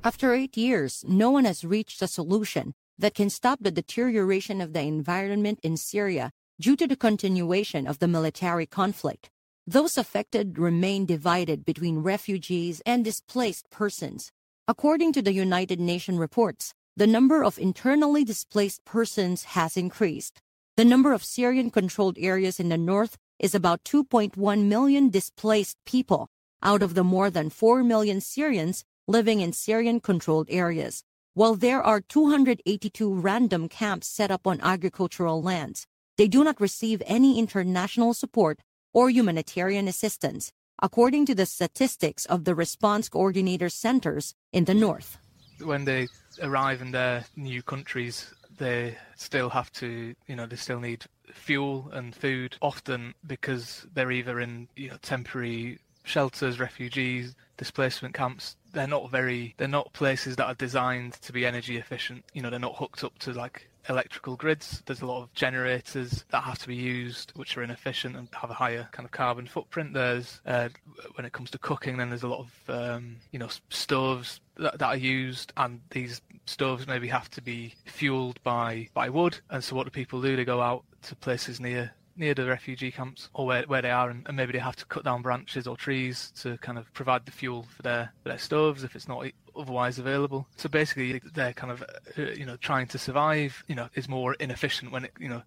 After 0.02 0.34
eight 0.34 0.56
years, 0.56 1.04
no 1.08 1.30
one 1.30 1.44
has 1.44 1.66
reached 1.66 2.02
a 2.02 2.08
solution 2.08 2.74
that 2.98 3.14
can 3.14 3.30
stop 3.30 3.60
the 3.62 3.72
deterioration 3.72 4.62
of 4.62 4.72
the 4.72 4.82
environment 4.82 5.60
in 5.62 5.76
Syria 5.76 6.32
due 6.62 6.78
to 6.78 6.88
the 6.88 6.96
continuation 6.96 7.86
of 7.86 8.00
the 8.00 8.08
military 8.08 8.66
conflict. 8.66 9.30
Those 9.68 9.98
affected 9.98 10.58
remain 10.58 11.06
divided 11.06 11.66
between 11.66 12.00
refugees 12.00 12.82
and 12.86 13.04
displaced 13.04 13.70
persons. 13.70 14.32
According 14.68 15.12
to 15.14 15.22
the 15.22 15.34
United 15.34 15.80
Nations 15.80 16.20
reports, 16.20 16.74
the 16.96 17.08
number 17.08 17.44
of 17.44 17.60
internally 17.60 18.24
displaced 18.24 18.86
persons 18.86 19.44
has 19.56 19.76
increased. 19.76 20.42
The 20.80 20.86
number 20.86 21.12
of 21.12 21.26
Syrian 21.26 21.72
controlled 21.72 22.18
areas 22.18 22.58
in 22.58 22.70
the 22.70 22.78
north 22.78 23.18
is 23.38 23.54
about 23.54 23.84
2.1 23.84 24.64
million 24.64 25.10
displaced 25.10 25.76
people 25.86 26.30
out 26.64 26.82
of 26.82 26.94
the 26.94 27.04
more 27.04 27.30
than 27.30 27.50
4 27.50 27.84
million 27.84 28.22
Syrians 28.22 28.86
living 29.06 29.42
in 29.42 29.52
Syrian 29.52 30.00
controlled 30.00 30.48
areas. 30.50 31.04
While 31.34 31.56
there 31.56 31.84
are 31.84 32.00
282 32.00 33.14
random 33.14 33.68
camps 33.68 34.08
set 34.08 34.32
up 34.32 34.48
on 34.48 34.62
agricultural 34.62 35.44
lands, 35.44 35.86
they 36.18 36.30
do 36.30 36.46
not 36.46 36.62
receive 36.62 37.04
any 37.06 37.38
international 37.38 38.14
support 38.14 38.62
or 38.94 39.10
humanitarian 39.10 39.90
assistance, 39.90 40.54
according 40.82 41.26
to 41.26 41.36
the 41.36 41.46
statistics 41.46 42.24
of 42.28 42.46
the 42.46 42.56
response 42.56 43.10
coordinator 43.10 43.68
centers 43.68 44.34
in 44.54 44.64
the 44.64 44.74
north. 44.74 45.18
When 45.62 45.84
they 45.84 46.08
arrive 46.42 46.82
in 46.82 46.92
their 46.92 47.26
new 47.36 47.64
countries, 47.64 48.34
they 48.60 48.98
still 49.16 49.50
have 49.50 49.72
to, 49.74 50.14
you 50.28 50.36
know, 50.36 50.46
they 50.46 50.56
still 50.56 50.80
need 50.80 51.06
fuel 51.32 51.90
and 51.92 52.16
food, 52.16 52.58
often 52.62 53.16
because 53.26 53.88
they're 53.94 54.12
either 54.12 54.40
in, 54.40 54.68
you 54.76 54.90
know, 54.90 54.98
temporary 55.02 55.80
shelters, 56.04 56.60
refugees, 56.60 57.36
displacement 57.58 58.14
camps. 58.14 58.56
They're 58.72 58.88
not 58.88 59.10
very, 59.10 59.56
they're 59.58 59.68
not 59.68 59.94
places 59.94 60.36
that 60.36 60.46
are 60.46 60.56
designed 60.56 61.14
to 61.14 61.34
be 61.34 61.46
energy 61.46 61.78
efficient. 61.78 62.26
You 62.34 62.42
know, 62.42 62.50
they're 62.50 62.60
not 62.60 62.78
hooked 62.78 63.04
up 63.04 63.18
to 63.20 63.34
like 63.34 63.69
electrical 63.88 64.36
grids. 64.36 64.84
There's 64.86 65.02
a 65.02 65.06
lot 65.06 65.22
of 65.22 65.34
generators 65.34 66.26
that 66.30 66.42
have 66.42 66.60
to 66.60 66.68
be 66.68 66.76
used, 66.76 67.32
which 67.36 67.58
are 67.58 67.64
inefficient 67.64 68.16
and 68.16 68.28
have 68.34 68.50
a 68.50 68.54
higher 68.54 68.90
kind 68.92 69.06
of 69.06 69.12
carbon 69.12 69.48
footprint. 69.48 69.94
There's 69.94 70.42
uh, 70.46 70.70
when 71.16 71.26
it 71.26 71.34
comes 71.34 71.52
to 71.52 71.58
cooking, 71.58 71.98
then 71.98 72.10
there's 72.10 72.24
a 72.24 72.28
lot 72.28 72.46
of 72.46 72.76
um, 72.76 73.18
you 73.32 73.40
know 73.40 73.50
stoves 73.70 74.42
that, 74.58 74.80
that, 74.80 74.88
are 74.88 74.98
used, 74.98 75.54
and 75.58 75.82
these 75.92 76.22
stoves 76.46 76.88
maybe 76.88 77.08
have 77.08 77.30
to 77.32 77.42
be 77.42 77.76
fueled 77.86 78.42
by 78.44 78.90
by 78.94 79.10
wood. 79.10 79.40
And 79.50 79.64
so 79.64 79.76
what 79.76 79.86
do 79.86 79.92
people 79.92 80.22
do? 80.22 80.36
They 80.36 80.46
go 80.46 80.62
out 80.62 80.84
to 81.04 81.16
places 81.16 81.60
near 81.60 81.94
near 82.20 82.34
the 82.34 82.46
refugee 82.46 82.92
camps 82.92 83.30
or 83.34 83.46
where, 83.46 83.64
where 83.64 83.82
they 83.82 83.90
are 83.90 84.10
and, 84.10 84.28
and, 84.28 84.38
maybe 84.38 84.52
they 84.52 84.60
have 84.60 84.76
to 84.76 84.86
cut 84.86 85.04
down 85.04 85.22
branches 85.22 85.66
or 85.66 85.76
trees 85.76 86.32
to 86.42 86.58
kind 86.58 86.78
of 86.78 86.92
provide 86.94 87.26
the 87.26 87.32
fuel 87.32 87.66
for 87.76 87.82
their 87.82 88.14
their 88.24 88.38
stoves 88.38 88.84
if 88.84 88.96
it's 88.96 89.08
not 89.08 89.26
otherwise 89.58 89.98
available 89.98 90.48
so 90.58 90.70
basically 90.70 91.22
they're 91.34 91.54
kind 91.54 91.72
of 91.72 91.82
uh, 92.18 92.22
you 92.32 92.46
know 92.46 92.58
trying 92.58 92.86
to 92.88 92.98
survive 92.98 93.64
you 93.68 93.76
know 93.76 93.88
is 93.96 94.08
more 94.08 94.34
inefficient 94.36 94.92
when 94.92 95.06
it 95.06 95.14
you 95.20 95.30
know 95.30 95.42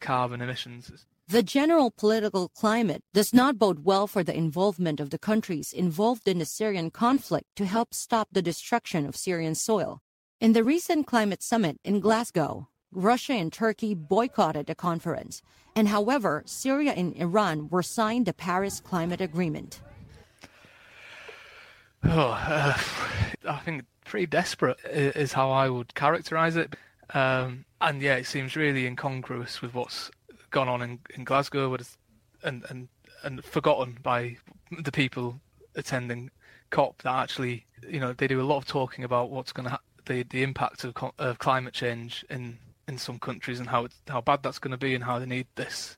carbon 0.00 0.40
emissions 0.40 1.06
the 1.26 1.42
general 1.42 1.90
political 1.90 2.50
climate 2.50 3.02
does 3.14 3.32
not 3.32 3.58
bode 3.58 3.84
well 3.84 4.06
for 4.06 4.22
the 4.22 4.36
involvement 4.36 5.00
of 5.00 5.08
the 5.08 5.18
countries 5.18 5.72
involved 5.72 6.28
in 6.28 6.38
the 6.38 6.44
Syrian 6.44 6.90
conflict 6.90 7.46
to 7.56 7.64
help 7.64 7.94
stop 7.94 8.28
the 8.30 8.42
destruction 8.42 9.06
of 9.06 9.16
Syrian 9.16 9.54
soil. 9.54 10.02
In 10.38 10.52
the 10.52 10.62
recent 10.62 11.06
climate 11.06 11.42
summit 11.42 11.78
in 11.82 11.98
Glasgow, 11.98 12.68
Russia 12.94 13.32
and 13.34 13.52
Turkey 13.52 13.94
boycotted 13.94 14.66
the 14.66 14.74
conference, 14.74 15.42
and 15.76 15.88
however, 15.88 16.42
Syria 16.46 16.92
and 16.92 17.14
Iran 17.16 17.68
were 17.68 17.82
signed 17.82 18.26
the 18.26 18.32
Paris 18.32 18.80
Climate 18.80 19.20
Agreement. 19.20 19.80
Oh, 22.06 22.32
uh, 22.32 22.76
I 23.48 23.58
think 23.60 23.86
pretty 24.04 24.26
desperate 24.26 24.76
is 24.84 25.32
how 25.32 25.50
I 25.50 25.70
would 25.70 25.94
characterize 25.94 26.54
it. 26.54 26.76
Um, 27.14 27.64
and 27.80 28.02
yeah, 28.02 28.16
it 28.16 28.26
seems 28.26 28.56
really 28.56 28.86
incongruous 28.86 29.62
with 29.62 29.72
what's 29.72 30.10
gone 30.50 30.68
on 30.68 30.82
in, 30.82 30.98
in 31.14 31.24
Glasgow 31.24 31.74
and, 32.42 32.64
and, 32.68 32.88
and 33.22 33.42
forgotten 33.42 33.98
by 34.02 34.36
the 34.70 34.92
people 34.92 35.40
attending 35.74 36.30
COP 36.70 37.02
that 37.02 37.14
actually, 37.14 37.64
you 37.88 38.00
know, 38.00 38.12
they 38.12 38.26
do 38.26 38.40
a 38.40 38.44
lot 38.44 38.58
of 38.58 38.66
talking 38.66 39.02
about 39.02 39.30
what's 39.30 39.52
going 39.52 39.64
to 39.64 39.70
ha- 39.70 39.80
the, 40.06 40.24
the 40.24 40.42
impact 40.42 40.84
of, 40.84 40.94
of 41.18 41.38
climate 41.38 41.72
change 41.72 42.24
in 42.28 42.58
in 42.88 42.98
some 42.98 43.18
countries 43.18 43.60
and 43.60 43.68
how 43.68 43.88
how 44.08 44.20
bad 44.20 44.42
that's 44.42 44.58
going 44.58 44.72
to 44.72 44.76
be 44.78 44.94
and 44.94 45.04
how 45.04 45.18
they 45.18 45.26
need 45.26 45.46
this 45.54 45.96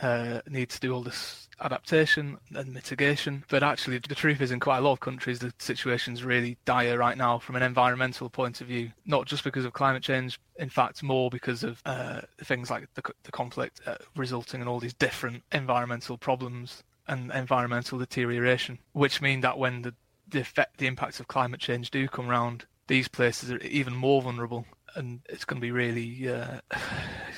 uh, 0.00 0.40
need 0.48 0.70
to 0.70 0.80
do 0.80 0.94
all 0.94 1.02
this 1.02 1.48
adaptation 1.60 2.38
and 2.54 2.72
mitigation. 2.72 3.44
But 3.48 3.62
actually, 3.62 3.98
the 3.98 4.14
truth 4.14 4.40
is, 4.40 4.50
in 4.50 4.60
quite 4.60 4.78
a 4.78 4.80
lot 4.80 4.92
of 4.92 5.00
countries, 5.00 5.40
the 5.40 5.52
situation's 5.58 6.22
really 6.22 6.56
dire 6.64 6.98
right 6.98 7.16
now 7.16 7.38
from 7.38 7.56
an 7.56 7.62
environmental 7.62 8.30
point 8.30 8.60
of 8.60 8.68
view. 8.68 8.92
Not 9.06 9.26
just 9.26 9.44
because 9.44 9.64
of 9.64 9.72
climate 9.72 10.02
change, 10.02 10.38
in 10.56 10.68
fact, 10.68 11.02
more 11.02 11.30
because 11.30 11.64
of 11.64 11.82
uh, 11.84 12.20
things 12.44 12.70
like 12.70 12.88
the, 12.94 13.02
the 13.24 13.32
conflict 13.32 13.80
uh, 13.86 13.96
resulting 14.16 14.60
in 14.60 14.68
all 14.68 14.80
these 14.80 14.94
different 14.94 15.42
environmental 15.52 16.16
problems 16.16 16.84
and 17.08 17.32
environmental 17.32 17.98
deterioration, 17.98 18.78
which 18.92 19.20
mean 19.20 19.40
that 19.40 19.58
when 19.58 19.82
the 19.82 19.94
the 20.30 20.40
effect, 20.40 20.76
the 20.76 20.86
impacts 20.86 21.20
of 21.20 21.26
climate 21.26 21.58
change 21.58 21.90
do 21.90 22.06
come 22.06 22.28
round, 22.28 22.66
these 22.86 23.08
places 23.08 23.50
are 23.50 23.58
even 23.60 23.96
more 23.96 24.20
vulnerable 24.20 24.66
and 24.94 25.20
it's 25.28 25.44
going 25.44 25.60
to 25.60 25.64
be 25.64 25.70
really 25.70 26.28
uh, 26.28 26.60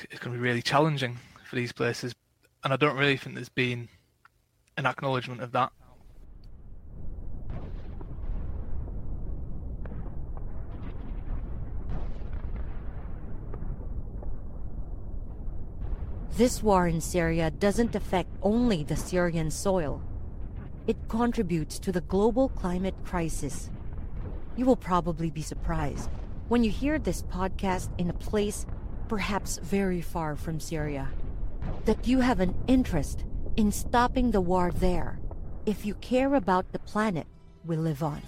it's 0.09 0.19
going 0.19 0.35
to 0.35 0.41
be 0.41 0.43
really 0.43 0.61
challenging 0.61 1.17
for 1.45 1.55
these 1.55 1.71
places. 1.71 2.13
And 2.63 2.71
I 2.73 2.75
don't 2.75 2.97
really 2.97 3.17
think 3.17 3.35
there's 3.35 3.49
been 3.49 3.89
an 4.77 4.85
acknowledgement 4.85 5.41
of 5.41 5.51
that. 5.51 5.71
This 16.37 16.63
war 16.63 16.87
in 16.87 17.01
Syria 17.01 17.51
doesn't 17.51 17.93
affect 17.93 18.29
only 18.41 18.83
the 18.83 18.95
Syrian 18.95 19.51
soil. 19.51 20.01
It 20.87 20.97
contributes 21.07 21.77
to 21.79 21.91
the 21.91 22.01
global 22.01 22.49
climate 22.49 22.95
crisis. 23.03 23.69
You 24.55 24.65
will 24.65 24.77
probably 24.77 25.29
be 25.29 25.41
surprised 25.41 26.09
when 26.51 26.65
you 26.65 26.69
hear 26.69 26.99
this 26.99 27.23
podcast 27.31 27.87
in 27.97 28.09
a 28.09 28.19
place 28.27 28.65
perhaps 29.07 29.57
very 29.63 30.01
far 30.01 30.35
from 30.35 30.59
Syria, 30.59 31.07
that 31.85 32.05
you 32.05 32.19
have 32.19 32.41
an 32.41 32.53
interest 32.67 33.23
in 33.55 33.71
stopping 33.71 34.31
the 34.31 34.41
war 34.41 34.69
there 34.75 35.17
if 35.65 35.85
you 35.85 35.93
care 36.03 36.35
about 36.35 36.69
the 36.73 36.79
planet 36.79 37.25
we 37.63 37.77
live 37.77 38.03
on. 38.03 38.21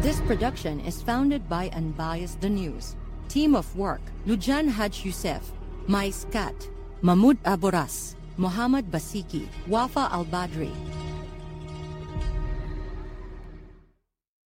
This 0.00 0.18
production 0.22 0.80
is 0.80 1.02
founded 1.02 1.46
by 1.46 1.68
Unbias 1.68 2.40
The 2.40 2.48
News. 2.48 2.96
Team 3.28 3.54
of 3.54 3.68
work 3.76 4.00
Lujan 4.26 4.70
Haj 4.70 5.04
Youssef, 5.04 5.52
Mais 5.88 6.24
Kat, 6.32 6.56
Mahmoud 7.02 7.36
Aburas, 7.44 8.16
Muhammad 8.38 8.90
Basiki, 8.90 9.46
Wafa 9.68 10.08
Al 10.10 10.24
Badri, 10.24 10.72